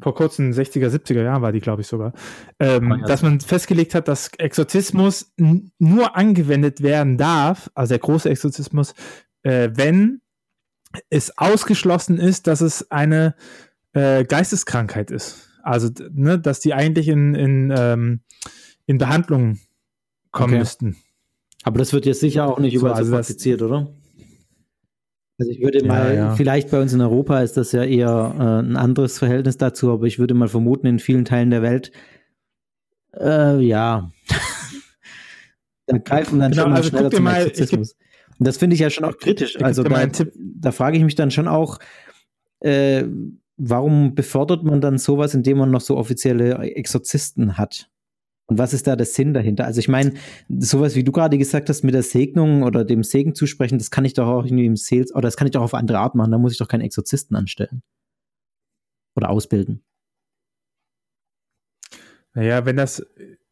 vor 0.00 0.14
kurzem 0.14 0.50
60er, 0.50 0.88
70er 0.88 1.22
Jahren 1.22 1.42
war 1.42 1.52
die, 1.52 1.60
glaube 1.60 1.82
ich, 1.82 1.88
sogar, 1.88 2.12
ähm, 2.58 2.92
Ah, 2.92 3.06
dass 3.06 3.22
man 3.22 3.40
festgelegt 3.40 3.94
hat, 3.94 4.08
dass 4.08 4.30
Exorzismus 4.38 5.32
nur 5.78 6.16
angewendet 6.16 6.82
werden 6.82 7.16
darf, 7.16 7.70
also 7.74 7.92
der 7.92 7.98
große 8.00 8.28
Exorzismus, 8.28 8.94
äh, 9.42 9.70
wenn 9.74 10.20
es 11.10 11.36
ausgeschlossen 11.38 12.18
ist, 12.18 12.46
dass 12.46 12.60
es 12.60 12.90
eine 12.90 13.34
äh, 13.92 14.24
Geisteskrankheit 14.24 15.10
ist. 15.10 15.48
Also, 15.62 15.90
ne, 16.12 16.38
dass 16.38 16.60
die 16.60 16.74
eigentlich 16.74 17.08
in, 17.08 17.34
in, 17.34 17.74
ähm, 17.76 18.20
in 18.86 18.98
Behandlung 18.98 19.58
kommen 20.30 20.52
Okay. 20.52 20.58
müssten. 20.58 20.96
Aber 21.64 21.78
das 21.78 21.92
wird 21.92 22.06
jetzt 22.06 22.20
sicher 22.20 22.46
auch 22.46 22.58
nicht 22.58 22.74
überall 22.74 22.94
so, 22.94 22.98
also 22.98 23.12
praktiziert, 23.12 23.62
oder? 23.62 23.88
Also 25.38 25.50
ich 25.50 25.60
würde 25.60 25.80
Ja, 25.80 25.86
mal, 25.86 26.14
ja. 26.14 26.34
vielleicht 26.34 26.70
bei 26.70 26.80
uns 26.80 26.92
in 26.92 27.00
Europa 27.00 27.40
ist 27.40 27.56
das 27.56 27.72
ja 27.72 27.84
eher 27.84 28.34
äh, 28.38 28.66
ein 28.66 28.76
anderes 28.76 29.18
Verhältnis 29.18 29.58
dazu, 29.58 29.90
aber 29.92 30.06
ich 30.06 30.18
würde 30.18 30.34
mal 30.34 30.48
vermuten, 30.48 30.86
in 30.86 30.98
vielen 30.98 31.24
Teilen 31.24 31.50
der 31.50 31.62
Welt, 31.62 31.92
äh, 33.18 33.58
ja, 33.60 34.10
da 35.86 35.98
greifen 35.98 36.40
dann 36.40 36.50
Genau, 36.52 36.62
schon 36.64 36.70
mal 36.70 36.76
also 36.76 36.88
schneller 36.88 37.10
zum 37.10 37.24
mal, 37.24 37.36
Exorzismus. 37.46 37.96
Und 38.38 38.46
das 38.46 38.56
finde 38.58 38.74
ich 38.74 38.80
ja 38.80 38.90
schon 38.90 39.04
auch 39.04 39.16
kritisch. 39.16 39.60
Also 39.62 39.82
da, 39.82 40.06
da 40.34 40.72
frage 40.72 40.98
ich 40.98 41.04
mich 41.04 41.14
dann 41.14 41.30
schon 41.30 41.48
auch, 41.48 41.78
äh, 42.60 43.04
warum 43.56 44.14
befördert 44.14 44.64
man 44.64 44.80
dann 44.80 44.98
sowas, 44.98 45.34
indem 45.34 45.58
man 45.58 45.70
noch 45.70 45.80
so 45.80 45.96
offizielle 45.96 46.58
Exorzisten 46.58 47.56
hat? 47.56 47.88
Und 48.48 48.58
was 48.58 48.72
ist 48.72 48.86
da 48.86 48.94
der 48.94 49.06
Sinn 49.06 49.34
dahinter? 49.34 49.64
Also 49.64 49.80
ich 49.80 49.88
meine, 49.88 50.14
sowas 50.48 50.94
wie 50.94 51.02
du 51.02 51.10
gerade 51.10 51.36
gesagt 51.36 51.68
hast 51.68 51.82
mit 51.82 51.94
der 51.94 52.04
Segnung 52.04 52.62
oder 52.62 52.84
dem 52.84 53.02
Segen 53.02 53.34
zusprechen, 53.34 53.78
das 53.78 53.90
kann 53.90 54.04
ich 54.04 54.14
doch 54.14 54.28
auch 54.28 54.44
irgendwie 54.44 54.66
im 54.66 54.76
Sales 54.76 55.12
oder 55.12 55.22
das 55.22 55.36
kann 55.36 55.48
ich 55.48 55.52
doch 55.52 55.62
auf 55.62 55.74
andere 55.74 55.98
Art 55.98 56.14
machen. 56.14 56.30
Da 56.30 56.38
muss 56.38 56.52
ich 56.52 56.58
doch 56.58 56.68
keinen 56.68 56.82
Exorzisten 56.82 57.36
anstellen 57.36 57.82
oder 59.16 59.30
ausbilden. 59.30 59.82
Naja, 62.34 62.66
wenn 62.66 62.76
das, 62.76 63.04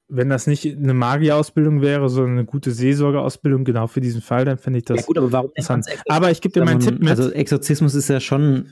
wenn 0.09 0.29
das 0.29 0.47
nicht 0.47 0.67
eine 0.67 0.95
Magierausbildung 0.95 1.81
wäre, 1.81 2.09
sondern 2.09 2.33
eine 2.33 2.45
gute 2.45 2.71
Seelsorgeausbildung, 2.71 3.65
genau 3.65 3.87
für 3.87 4.03
diesen 4.03 4.21
Fall, 4.21 4.45
dann 4.45 4.59
fände 4.59 4.79
ich 4.79 4.85
das 4.85 5.01
ja 5.01 5.07
gut, 5.07 5.19
aber 5.19 5.33
warum 5.33 5.51
interessant. 5.51 5.87
Aber 6.07 6.31
ich 6.31 6.41
gebe 6.41 6.53
dir 6.53 6.65
meinen 6.65 6.81
Tipp 6.81 7.01
mit. 7.01 7.09
Also 7.09 7.31
Exorzismus 7.31 7.95
ist 7.95 8.09
ja 8.09 8.21
schon, 8.21 8.69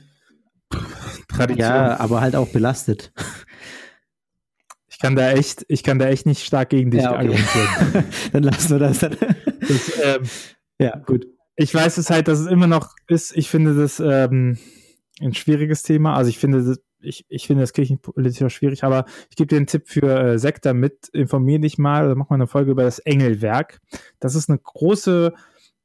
Tradition. 1.27 1.67
ja, 1.67 1.99
aber 1.99 2.21
halt 2.21 2.35
auch 2.35 2.47
belastet. 2.47 3.11
Ich 5.03 5.05
kann 5.05 5.17
da 5.17 5.31
echt, 5.31 5.65
ich 5.67 5.83
kann 5.83 5.99
da 5.99 6.07
echt 6.07 6.25
nicht 6.25 6.45
stark 6.45 6.69
gegen 6.69 6.89
dich 6.89 7.01
Ja, 7.01 7.09
okay. 7.11 7.27
argumentieren. 7.27 8.05
dann 8.31 8.43
lassen 8.43 8.69
wir 8.69 8.79
das 8.79 8.99
dann. 8.99 9.17
Das, 9.59 10.01
ähm, 10.01 10.21
ja, 10.79 10.97
gut. 10.99 11.27
ich 11.57 11.75
weiß 11.75 11.97
es 11.97 12.09
halt, 12.09 12.29
dass 12.29 12.39
es 12.39 12.47
immer 12.47 12.67
noch 12.67 12.95
ist. 13.09 13.35
Ich 13.35 13.49
finde 13.49 13.75
das 13.75 13.99
ähm, 13.99 14.57
ein 15.19 15.33
schwieriges 15.33 15.83
Thema. 15.83 16.15
Also 16.15 16.29
ich 16.29 16.37
finde 16.39 16.63
das, 16.63 16.79
ich, 17.01 17.25
ich 17.27 17.47
finde 17.47 17.63
das 17.63 17.73
kirchenpolitisch 17.73 18.55
schwierig, 18.55 18.85
aber 18.85 19.03
ich 19.29 19.35
gebe 19.35 19.47
dir 19.47 19.57
einen 19.57 19.67
Tipp 19.67 19.89
für 19.89 20.07
äh, 20.07 20.39
Sektor 20.39 20.73
mit. 20.73 21.09
Informier 21.09 21.59
dich 21.59 21.77
mal 21.77 22.05
oder 22.05 22.15
mach 22.15 22.29
mal 22.29 22.35
eine 22.35 22.47
Folge 22.47 22.71
über 22.71 22.83
das 22.83 22.99
Engelwerk. 22.99 23.81
Das 24.21 24.35
ist 24.35 24.49
eine 24.49 24.59
große, 24.59 25.33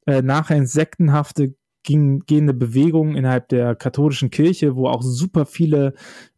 äh, 0.07 0.23
nachher 0.23 0.65
ging, 1.83 2.21
gehende 2.25 2.55
Bewegung 2.55 3.17
innerhalb 3.17 3.49
der 3.49 3.75
katholischen 3.75 4.31
Kirche, 4.31 4.77
wo 4.77 4.87
auch 4.87 5.03
super 5.03 5.45
viele 5.45 5.95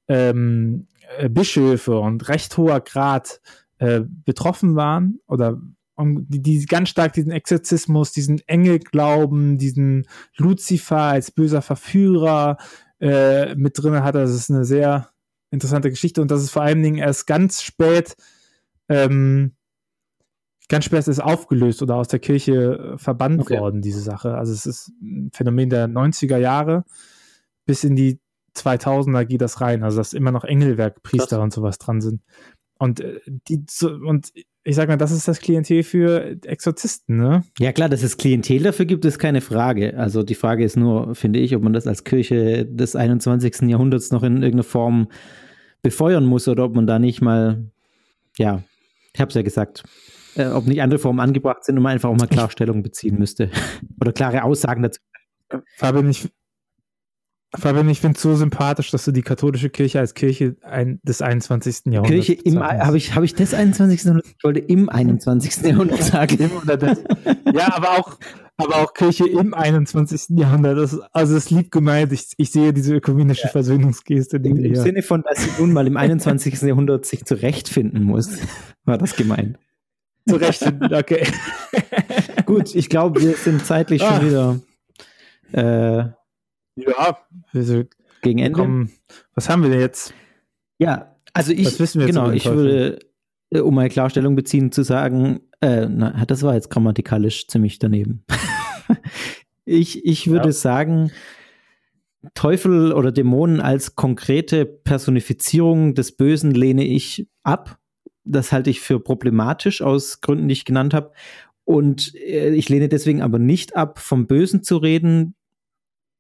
ähm, 0.08 0.86
äh, 1.18 1.28
Bischöfe 1.28 1.98
und 1.98 2.28
recht 2.28 2.56
hoher 2.56 2.80
Grad 2.80 3.40
äh, 3.78 4.02
betroffen 4.06 4.76
waren 4.76 5.20
oder 5.26 5.60
um, 5.94 6.26
die, 6.28 6.40
die 6.40 6.64
ganz 6.66 6.88
stark 6.88 7.12
diesen 7.12 7.32
Exorzismus, 7.32 8.12
diesen 8.12 8.40
Engelglauben, 8.46 9.58
diesen 9.58 10.06
Luzifer 10.36 10.98
als 10.98 11.30
böser 11.30 11.62
Verführer 11.62 12.56
äh, 13.00 13.54
mit 13.54 13.74
drin 13.76 14.02
hat. 14.02 14.14
Das 14.14 14.30
ist 14.30 14.50
eine 14.50 14.64
sehr 14.64 15.10
interessante 15.50 15.90
Geschichte 15.90 16.22
und 16.22 16.30
das 16.30 16.42
ist 16.42 16.50
vor 16.50 16.62
allen 16.62 16.82
Dingen 16.82 16.98
erst 16.98 17.26
ganz 17.26 17.62
spät, 17.62 18.16
ähm, 18.88 19.52
ganz 20.68 20.84
spät 20.84 21.06
ist 21.06 21.20
aufgelöst 21.20 21.82
oder 21.82 21.96
aus 21.96 22.08
der 22.08 22.20
Kirche 22.20 22.94
äh, 22.94 22.98
verbannt 22.98 23.40
Okay. 23.40 23.58
worden, 23.58 23.82
diese 23.82 24.00
Sache. 24.00 24.34
Also 24.36 24.52
es 24.52 24.66
ist 24.66 24.92
ein 25.02 25.30
Phänomen 25.32 25.68
der 25.70 25.88
90er 25.88 26.38
Jahre 26.38 26.84
bis 27.66 27.84
in 27.84 27.96
die 27.96 28.20
2000er 28.56 29.24
geht 29.24 29.40
das 29.40 29.60
rein. 29.60 29.82
Also 29.82 29.98
dass 29.98 30.12
immer 30.12 30.32
noch 30.32 30.44
Engelwerkpriester 30.44 31.36
Krass. 31.36 31.44
und 31.44 31.52
sowas 31.52 31.78
dran 31.78 32.00
sind. 32.00 32.22
Und 32.78 33.00
äh, 33.00 33.20
die 33.26 33.64
und 33.82 34.32
ich 34.62 34.76
sag 34.76 34.88
mal, 34.88 34.96
das 34.96 35.10
ist 35.10 35.26
das 35.26 35.40
Klientel 35.40 35.82
für 35.82 36.36
Exorzisten, 36.44 37.16
ne? 37.16 37.44
Ja, 37.58 37.72
klar, 37.72 37.88
dass 37.88 38.02
es 38.02 38.18
Klientel 38.18 38.62
dafür 38.62 38.84
gibt, 38.84 39.04
ist 39.04 39.18
keine 39.18 39.40
Frage. 39.40 39.96
Also 39.96 40.22
die 40.22 40.34
Frage 40.34 40.64
ist 40.64 40.76
nur, 40.76 41.14
finde 41.14 41.38
ich, 41.38 41.56
ob 41.56 41.62
man 41.62 41.72
das 41.72 41.86
als 41.86 42.04
Kirche 42.04 42.66
des 42.66 42.94
21. 42.94 43.62
Jahrhunderts 43.62 44.10
noch 44.10 44.22
in 44.22 44.36
irgendeiner 44.36 44.64
Form 44.64 45.08
befeuern 45.82 46.26
muss 46.26 46.46
oder 46.46 46.64
ob 46.64 46.74
man 46.74 46.86
da 46.86 46.98
nicht 46.98 47.22
mal, 47.22 47.70
ja, 48.36 48.62
ich 49.14 49.20
habe 49.20 49.30
es 49.30 49.34
ja 49.34 49.42
gesagt, 49.42 49.82
äh, 50.36 50.46
ob 50.46 50.66
nicht 50.66 50.82
andere 50.82 50.98
Formen 50.98 51.20
angebracht 51.20 51.64
sind 51.64 51.76
und 51.78 51.82
man 51.82 51.92
einfach 51.92 52.10
auch 52.10 52.16
mal 52.16 52.28
Klarstellung 52.28 52.82
beziehen 52.82 53.18
müsste 53.18 53.50
oder 54.00 54.12
klare 54.12 54.44
Aussagen 54.44 54.82
dazu. 54.82 55.00
Fabian, 55.76 56.10
ich, 56.10 56.28
Fabian, 57.58 57.88
ich 57.88 58.00
finde 58.00 58.16
es 58.16 58.22
so 58.22 58.36
sympathisch, 58.36 58.90
dass 58.92 59.04
du 59.04 59.10
die 59.10 59.22
katholische 59.22 59.70
Kirche 59.70 59.98
als 59.98 60.14
Kirche 60.14 60.56
ein, 60.62 61.00
des 61.02 61.20
21. 61.20 61.86
Jahrhunderts 61.86 62.26
Kirche 62.26 62.42
im, 62.44 62.60
habe 62.60 62.96
ich, 62.96 63.14
hab 63.14 63.24
ich 63.24 63.34
des 63.34 63.54
21. 63.54 64.04
Jahrhunderts, 64.04 64.30
ich 64.36 64.44
wollte 64.44 64.60
im 64.60 64.88
21. 64.88 65.64
Jahrhundert 65.64 66.02
sagen. 66.02 66.38
ja, 67.52 67.74
aber 67.74 67.98
auch, 67.98 68.18
aber 68.56 68.76
auch 68.76 68.94
Kirche 68.94 69.28
im 69.28 69.52
21. 69.52 70.38
Jahrhundert. 70.38 70.78
Das, 70.78 71.00
also 71.12 71.36
es 71.36 71.46
ist 71.46 71.50
lieb 71.50 71.72
gemeint. 71.72 72.12
Ich, 72.12 72.28
ich 72.36 72.52
sehe 72.52 72.72
diese 72.72 72.94
ökumenische 72.94 73.44
ja. 73.44 73.50
Versöhnungsgeste. 73.50 74.36
Im, 74.36 74.56
Im 74.56 74.76
Sinne 74.76 75.02
von, 75.02 75.22
dass 75.22 75.42
sie 75.42 75.50
nun 75.58 75.72
mal 75.72 75.88
im 75.88 75.96
21. 75.96 76.62
Jahrhundert 76.62 77.04
sich 77.04 77.24
zurechtfinden 77.24 78.04
muss, 78.04 78.38
war 78.84 78.96
das 78.96 79.16
gemeint. 79.16 79.58
Zurechtfinden, 80.28 80.94
okay. 80.94 81.26
Gut, 82.46 82.76
ich 82.76 82.88
glaube, 82.88 83.20
wir 83.20 83.34
sind 83.34 83.66
zeitlich 83.66 84.02
ah. 84.02 84.20
schon 84.20 84.28
wieder 84.28 84.60
äh, 85.52 86.19
ja, 86.76 87.18
also 87.52 87.84
gegen 88.22 88.38
Ende. 88.38 88.58
Kommen, 88.58 88.90
was 89.34 89.48
haben 89.48 89.62
wir 89.62 89.70
denn 89.70 89.80
jetzt? 89.80 90.14
Ja, 90.78 91.16
also 91.32 91.52
ich, 91.52 91.76
genau, 91.94 92.30
ich 92.30 92.46
würde, 92.46 92.98
äh, 93.50 93.60
um 93.60 93.78
eine 93.78 93.88
Klarstellung 93.88 94.34
beziehen, 94.34 94.72
zu 94.72 94.82
sagen, 94.82 95.40
äh, 95.60 95.86
na, 95.88 96.24
das 96.24 96.42
war 96.42 96.54
jetzt 96.54 96.70
grammatikalisch 96.70 97.46
ziemlich 97.48 97.78
daneben. 97.78 98.24
ich, 99.64 100.04
ich 100.04 100.28
würde 100.28 100.48
ja. 100.48 100.52
sagen, 100.52 101.12
Teufel 102.34 102.92
oder 102.92 103.12
Dämonen 103.12 103.60
als 103.60 103.96
konkrete 103.96 104.66
Personifizierung 104.66 105.94
des 105.94 106.12
Bösen 106.16 106.52
lehne 106.52 106.84
ich 106.84 107.28
ab. 107.42 107.78
Das 108.24 108.52
halte 108.52 108.70
ich 108.70 108.80
für 108.80 109.00
problematisch 109.00 109.80
aus 109.80 110.20
Gründen, 110.20 110.48
die 110.48 110.52
ich 110.52 110.64
genannt 110.64 110.92
habe. 110.92 111.12
Und 111.64 112.14
äh, 112.16 112.50
ich 112.50 112.68
lehne 112.68 112.88
deswegen 112.88 113.22
aber 113.22 113.38
nicht 113.38 113.76
ab, 113.76 113.98
vom 113.98 114.26
Bösen 114.26 114.62
zu 114.62 114.76
reden, 114.76 115.34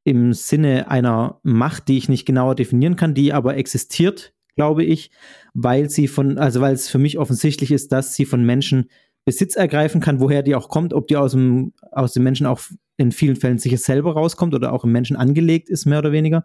im 0.04 0.32
Sinne 0.32 0.90
einer 0.90 1.40
Macht, 1.42 1.88
die 1.88 1.98
ich 1.98 2.08
nicht 2.08 2.26
genauer 2.26 2.54
definieren 2.54 2.96
kann, 2.96 3.14
die 3.14 3.32
aber 3.32 3.56
existiert, 3.56 4.32
glaube 4.56 4.84
ich, 4.84 5.10
weil 5.54 5.90
sie 5.90 6.08
von, 6.08 6.38
also 6.38 6.60
weil 6.60 6.74
es 6.74 6.88
für 6.88 6.98
mich 6.98 7.18
offensichtlich 7.18 7.70
ist, 7.70 7.92
dass 7.92 8.14
sie 8.14 8.24
von 8.24 8.44
Menschen 8.44 8.88
Besitz 9.24 9.56
ergreifen 9.56 10.00
kann, 10.00 10.20
woher 10.20 10.42
die 10.42 10.54
auch 10.54 10.68
kommt, 10.68 10.94
ob 10.94 11.06
die 11.08 11.16
aus 11.16 11.32
dem, 11.32 11.72
aus 11.92 12.12
dem 12.12 12.22
Menschen 12.22 12.46
auch 12.46 12.60
in 12.96 13.12
vielen 13.12 13.36
Fällen 13.36 13.58
sicher 13.58 13.76
selber 13.76 14.12
rauskommt 14.12 14.54
oder 14.54 14.72
auch 14.72 14.84
im 14.84 14.92
Menschen 14.92 15.16
angelegt 15.16 15.68
ist, 15.68 15.86
mehr 15.86 15.98
oder 15.98 16.12
weniger. 16.12 16.44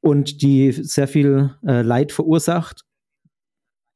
Und 0.00 0.42
die 0.42 0.72
sehr 0.72 1.08
viel 1.08 1.54
äh, 1.66 1.82
Leid 1.82 2.12
verursacht. 2.12 2.84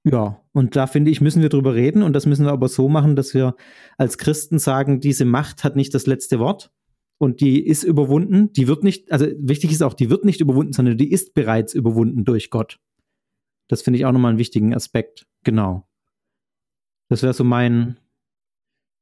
Ja, 0.07 0.43
und 0.53 0.77
da 0.77 0.87
finde 0.87 1.11
ich, 1.11 1.23
müssen 1.23 1.41
wir 1.41 1.49
drüber 1.49 1.75
reden 1.75 2.03
und 2.03 2.13
das 2.13 2.27
müssen 2.27 2.45
wir 2.45 2.53
aber 2.53 2.69
so 2.69 2.91
machen, 2.91 3.17
dass 3.17 3.33
wir 3.33 3.57
als 3.97 4.19
Christen 4.19 4.59
sagen, 4.59 5.01
diese 5.01 5.25
Macht 5.25 5.65
hat 5.65 5.77
nicht 5.77 5.95
das 5.95 6.07
letzte 6.07 6.39
Wort, 6.39 6.74
und 7.19 7.41
die 7.41 7.65
ist 7.65 7.85
überwunden. 7.85 8.53
Die 8.53 8.69
wird 8.69 8.83
nicht, 8.83 9.11
also 9.13 9.27
wichtig 9.39 9.73
ist 9.73 9.83
auch, 9.83 9.95
die 9.95 10.11
wird 10.11 10.25
nicht 10.25 10.41
überwunden, 10.41 10.73
sondern 10.73 10.99
die 10.99 11.11
ist 11.11 11.35
bereits 11.35 11.75
überwunden 11.75 12.25
durch 12.25 12.51
Gott. 12.51 12.81
Das 13.69 13.83
finde 13.83 13.99
ich 13.99 14.07
auch 14.07 14.13
nochmal 14.13 14.31
einen 14.31 14.39
wichtigen 14.39 14.75
Aspekt. 14.75 15.27
Genau. 15.43 15.89
Das 17.09 17.23
wäre 17.23 17.35
so 17.35 17.45
mein 17.45 17.99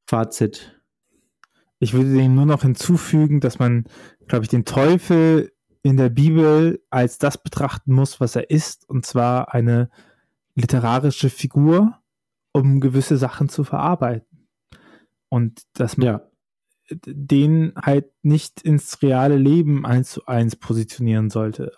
Fazit. 0.07 0.81
Ich 1.79 1.94
würde 1.94 2.12
dem 2.12 2.35
nur 2.35 2.46
noch 2.46 2.62
hinzufügen, 2.62 3.40
dass 3.40 3.59
man, 3.59 3.85
glaube 4.29 4.44
ich, 4.44 4.48
den 4.48 4.64
Teufel 4.64 5.53
in 5.83 5.96
der 5.96 6.11
Bibel 6.11 6.81
als 6.90 7.18
das 7.18 7.42
betrachten 7.42 7.92
muss, 7.92 8.20
was 8.20 8.37
er 8.37 8.51
ist, 8.51 8.88
und 8.88 9.05
zwar 9.05 9.53
eine 9.53 9.90
literarische 10.55 11.29
Figur, 11.29 11.98
um 12.53 12.79
gewisse 12.79 13.16
Sachen 13.16 13.48
zu 13.48 13.64
verarbeiten. 13.64 14.46
Und 15.29 15.62
dass 15.72 15.96
man, 15.96 16.07
ja 16.07 16.31
den 17.07 17.72
halt 17.81 18.07
nicht 18.22 18.62
ins 18.62 19.02
reale 19.02 19.37
Leben 19.37 19.87
eins 19.87 20.11
zu 20.11 20.26
eins 20.26 20.57
positionieren 20.57 21.31
sollte. 21.31 21.72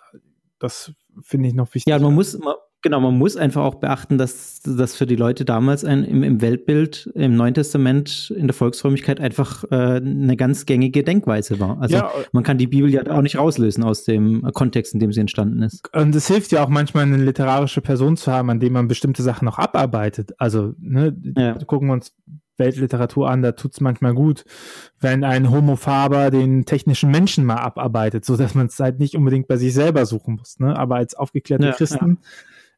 Das 0.59 0.93
finde 1.21 1.49
ich 1.49 1.53
noch 1.53 1.73
wichtig. 1.73 1.91
Ja, 1.91 1.99
man 1.99 2.13
muss, 2.13 2.37
man, 2.37 2.55
genau, 2.81 2.99
man 2.99 3.17
muss 3.17 3.35
einfach 3.35 3.63
auch 3.63 3.75
beachten, 3.75 4.17
dass 4.17 4.61
das 4.61 4.95
für 4.95 5.05
die 5.05 5.15
Leute 5.15 5.43
damals 5.43 5.83
ein, 5.83 6.03
im, 6.03 6.23
im, 6.23 6.41
Weltbild, 6.41 7.11
im 7.15 7.35
Neuen 7.35 7.53
Testament, 7.53 8.33
in 8.37 8.47
der 8.47 8.53
Volksfrömmigkeit 8.53 9.19
einfach 9.19 9.63
äh, 9.71 9.75
eine 9.95 10.37
ganz 10.37 10.65
gängige 10.65 11.03
Denkweise 11.03 11.59
war. 11.59 11.81
Also 11.81 11.97
ja, 11.97 12.11
man 12.31 12.43
kann 12.43 12.57
die 12.57 12.67
Bibel 12.67 12.89
ja 12.89 13.05
auch 13.09 13.21
nicht 13.21 13.37
rauslösen 13.37 13.83
aus 13.83 14.03
dem 14.03 14.43
Kontext, 14.53 14.93
in 14.93 14.99
dem 14.99 15.11
sie 15.11 15.19
entstanden 15.19 15.63
ist. 15.63 15.91
Und 15.93 16.15
es 16.15 16.27
hilft 16.27 16.51
ja 16.51 16.63
auch 16.63 16.69
manchmal, 16.69 17.03
eine 17.03 17.17
literarische 17.17 17.81
Person 17.81 18.17
zu 18.17 18.31
haben, 18.31 18.49
an 18.49 18.59
dem 18.59 18.73
man 18.73 18.87
bestimmte 18.87 19.23
Sachen 19.23 19.45
noch 19.45 19.57
abarbeitet. 19.57 20.33
Also, 20.37 20.73
ne, 20.79 21.15
ja. 21.35 21.53
gucken 21.65 21.87
wir 21.87 21.93
uns 21.93 22.13
Weltliteratur 22.57 23.29
an, 23.29 23.41
da 23.41 23.51
tut 23.51 23.73
es 23.73 23.81
manchmal 23.81 24.13
gut, 24.13 24.45
wenn 24.99 25.23
ein 25.23 25.51
Homo 25.51 25.75
Faber 25.75 26.31
den 26.31 26.65
technischen 26.65 27.11
Menschen 27.11 27.45
mal 27.45 27.57
abarbeitet, 27.57 28.25
so 28.25 28.37
dass 28.37 28.55
man 28.55 28.67
es 28.67 28.79
halt 28.79 28.99
nicht 28.99 29.15
unbedingt 29.15 29.47
bei 29.47 29.57
sich 29.57 29.73
selber 29.73 30.05
suchen 30.05 30.35
muss. 30.35 30.59
Ne? 30.59 30.77
Aber 30.77 30.95
als 30.95 31.15
aufgeklärte 31.15 31.65
ja, 31.65 31.71
Christen 31.73 32.19
ja. 32.21 32.29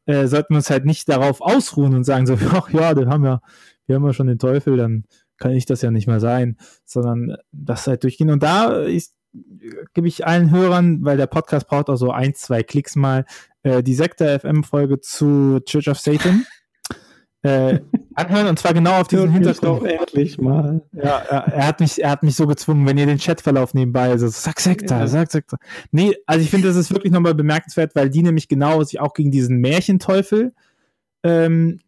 Äh, 0.08 0.26
sollten 0.26 0.54
wir 0.54 0.56
uns 0.58 0.70
halt 0.70 0.86
nicht 0.86 1.06
darauf 1.10 1.42
ausruhen 1.42 1.94
und 1.94 2.04
sagen 2.04 2.26
so, 2.26 2.34
ach 2.52 2.70
ja, 2.70 2.96
wir 2.96 3.08
haben 3.08 3.24
ja, 3.24 3.40
wir 3.86 3.96
haben 3.96 4.06
ja 4.06 4.12
schon 4.14 4.26
den 4.26 4.38
Teufel, 4.38 4.76
dann 4.76 5.04
kann 5.36 5.52
ich 5.52 5.66
das 5.66 5.82
ja 5.82 5.90
nicht 5.90 6.06
mehr 6.06 6.20
sein, 6.20 6.56
sondern 6.84 7.36
das 7.52 7.86
halt 7.86 8.04
durchgehen. 8.04 8.30
Und 8.30 8.42
da 8.42 8.82
ist, 8.82 9.14
gebe 9.94 10.08
ich 10.08 10.26
allen 10.26 10.50
Hörern, 10.50 11.04
weil 11.04 11.16
der 11.16 11.26
Podcast 11.26 11.68
braucht 11.68 11.90
auch 11.90 11.96
so 11.96 12.10
ein, 12.10 12.34
zwei 12.34 12.62
Klicks 12.62 12.96
mal, 12.96 13.24
äh, 13.62 13.82
die 13.82 13.94
Sektor 13.94 14.38
FM 14.38 14.64
Folge 14.64 15.00
zu 15.00 15.60
Church 15.64 15.88
of 15.88 15.98
Satan 15.98 16.46
äh, 17.42 17.80
anhören 18.18 18.48
und 18.48 18.58
zwar 18.58 18.74
genau 18.74 19.00
auf 19.00 19.08
diesen 19.08 19.30
Hintergrund. 19.30 19.86
endlich 19.86 20.38
mal. 20.38 20.82
Ja, 20.92 21.18
er 21.18 21.66
hat 21.66 21.80
mich, 21.80 22.02
er 22.02 22.10
hat 22.10 22.22
mich 22.22 22.36
so 22.36 22.46
gezwungen, 22.46 22.86
wenn 22.86 22.98
ihr 22.98 23.06
den 23.06 23.18
Chatverlauf 23.18 23.74
nebenbei, 23.74 24.10
also 24.10 24.28
sag 24.28 24.60
Sektor, 24.60 24.98
ja. 24.98 25.06
sag 25.06 25.30
Sektor. 25.30 25.58
Nee, 25.90 26.14
also 26.26 26.42
ich 26.42 26.50
finde, 26.50 26.68
das 26.68 26.76
ist 26.76 26.92
wirklich 26.92 27.12
nochmal 27.12 27.34
bemerkenswert, 27.34 27.94
weil 27.94 28.10
die 28.10 28.22
nämlich 28.22 28.48
genau 28.48 28.82
sich 28.82 29.00
auch 29.00 29.14
gegen 29.14 29.30
diesen 29.30 29.58
Märchenteufel 29.58 30.54
ähm, 31.22 31.80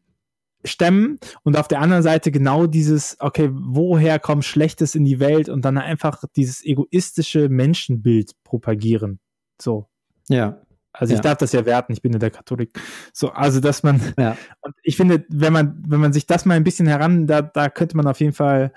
stemmen 0.65 1.19
und 1.43 1.57
auf 1.57 1.69
der 1.69 1.81
anderen 1.81 2.03
Seite 2.03 2.31
genau 2.31 2.67
dieses, 2.67 3.17
okay, 3.21 3.51
woher 3.53 4.19
kommt 4.19 4.45
Schlechtes 4.45 4.95
in 4.95 5.05
die 5.05 5.21
Welt 5.21 5.49
und 5.49 5.65
dann 5.65 5.79
einfach 5.79 6.23
dieses 6.37 6.65
egoistische 6.65 7.49
Menschenbild 7.49 8.33
propagieren. 8.45 9.21
So. 9.61 9.89
Ja. 10.29 10.61
Also 10.93 11.13
ja. 11.13 11.19
ich 11.19 11.23
darf 11.23 11.39
das 11.39 11.53
ja 11.53 11.65
werten, 11.67 11.93
ich 11.93 12.03
bin 12.03 12.13
ja 12.13 12.19
der 12.19 12.31
Katholik. 12.31 12.79
So, 13.13 13.31
also 13.31 13.61
dass 13.61 13.83
man, 13.83 14.01
ja. 14.19 14.37
und 14.61 14.75
ich 14.83 14.97
finde, 14.97 15.25
wenn 15.29 15.53
man, 15.53 15.83
wenn 15.87 16.01
man 16.01 16.13
sich 16.13 16.27
das 16.27 16.45
mal 16.45 16.55
ein 16.55 16.65
bisschen 16.65 16.87
heran, 16.87 17.27
da, 17.27 17.43
da 17.43 17.69
könnte 17.69 17.97
man 17.97 18.07
auf 18.07 18.21
jeden 18.21 18.33
Fall 18.33 18.73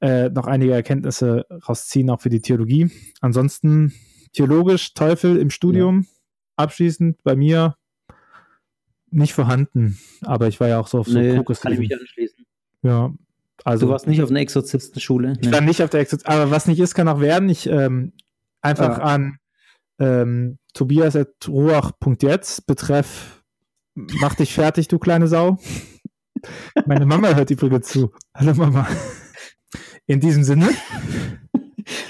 äh, 0.00 0.28
noch 0.28 0.46
einige 0.46 0.72
Erkenntnisse 0.72 1.46
rausziehen, 1.68 2.10
auch 2.10 2.20
für 2.20 2.28
die 2.28 2.40
Theologie. 2.40 2.90
Ansonsten 3.20 3.94
theologisch 4.32 4.94
Teufel 4.94 5.38
im 5.38 5.50
Studium, 5.50 6.02
ja. 6.02 6.08
abschließend 6.56 7.22
bei 7.22 7.34
mir 7.34 7.76
nicht 9.10 9.32
vorhanden, 9.32 9.98
aber 10.22 10.48
ich 10.48 10.60
war 10.60 10.68
ja 10.68 10.78
auch 10.78 10.86
so 10.86 10.98
auf 10.98 11.06
so 11.06 11.18
nee, 11.18 11.42
Kann 11.42 11.72
ich 11.72 11.78
mich 11.78 11.98
anschließen. 11.98 12.44
Ja, 12.82 13.12
also. 13.64 13.86
Du 13.86 13.92
warst 13.92 14.06
nicht 14.06 14.22
auf 14.22 14.30
einer 14.30 14.40
Exorzistenschule? 14.40 15.34
Ich 15.40 15.50
war 15.50 15.62
nicht 15.62 15.82
auf 15.82 15.90
der 15.90 16.00
Exorzistenschule, 16.00 16.42
aber 16.42 16.50
was 16.50 16.66
nicht 16.66 16.78
ist, 16.78 16.94
kann 16.94 17.08
auch 17.08 17.20
werden. 17.20 17.48
Ich 17.48 17.66
ähm, 17.68 18.12
einfach 18.60 18.98
an 18.98 19.37
ähm, 19.98 20.58
tobias.ruach.jetzt 20.74 22.66
betreff 22.66 23.38
mach 24.20 24.34
dich 24.34 24.54
fertig, 24.54 24.88
du 24.88 24.98
kleine 24.98 25.28
Sau. 25.28 25.58
Meine 26.86 27.06
Mama 27.06 27.34
hört 27.34 27.50
übrigens 27.50 27.88
zu. 27.88 28.12
Hallo 28.34 28.54
Mama. 28.54 28.86
In 30.06 30.20
diesem 30.20 30.44
Sinne. 30.44 30.68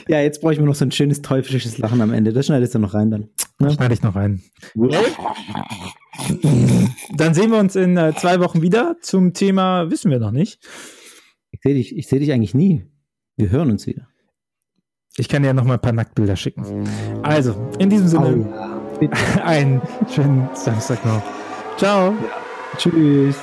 Ja, 0.07 0.21
jetzt 0.21 0.41
brauche 0.41 0.53
ich 0.53 0.61
mir 0.61 0.67
noch 0.67 0.75
so 0.75 0.85
ein 0.85 0.93
schönes 0.93 1.23
teuflisches 1.23 1.79
Lachen 1.79 2.01
am 2.01 2.13
Ende. 2.13 2.33
Das 2.33 2.47
schneidest 2.47 2.75
du 2.75 2.79
noch 2.79 2.95
rein 2.95 3.11
dann. 3.11 3.29
Ne? 3.59 3.71
Schneide 3.71 3.95
ich 3.95 4.03
noch 4.03 4.15
rein. 4.15 4.43
Dann 7.17 7.35
sehen 7.35 7.51
wir 7.51 7.59
uns 7.59 7.77
in 7.77 7.97
äh, 7.97 8.15
zwei 8.17 8.41
Wochen 8.41 8.63
wieder 8.63 8.97
zum 9.01 9.35
Thema, 9.35 9.91
wissen 9.91 10.11
wir 10.11 10.19
noch 10.19 10.33
nicht. 10.33 10.61
Ich 11.51 11.61
sehe 11.63 11.75
dich, 11.75 12.07
seh 12.07 12.19
dich 12.19 12.33
eigentlich 12.33 12.55
nie. 12.55 12.87
Wir 13.37 13.51
hören 13.51 13.71
uns 13.71 13.87
wieder. 13.87 14.09
Ich 15.19 15.29
kann 15.29 15.43
dir 15.43 15.49
ja 15.49 15.55
noch 15.55 15.65
mal 15.65 15.75
ein 15.75 15.81
paar 15.81 15.93
Nacktbilder 15.93 16.37
schicken. 16.37 16.89
Also, 17.23 17.55
in 17.79 17.91
diesem 17.91 18.07
Sinne, 18.07 18.47
oh, 18.47 19.05
ja. 19.05 19.45
einen 19.45 19.83
schönen 20.09 20.49
Samstag 20.55 21.05
noch. 21.05 21.23
Ciao. 21.77 22.11
Ja. 22.11 22.77
Tschüss. 22.77 23.37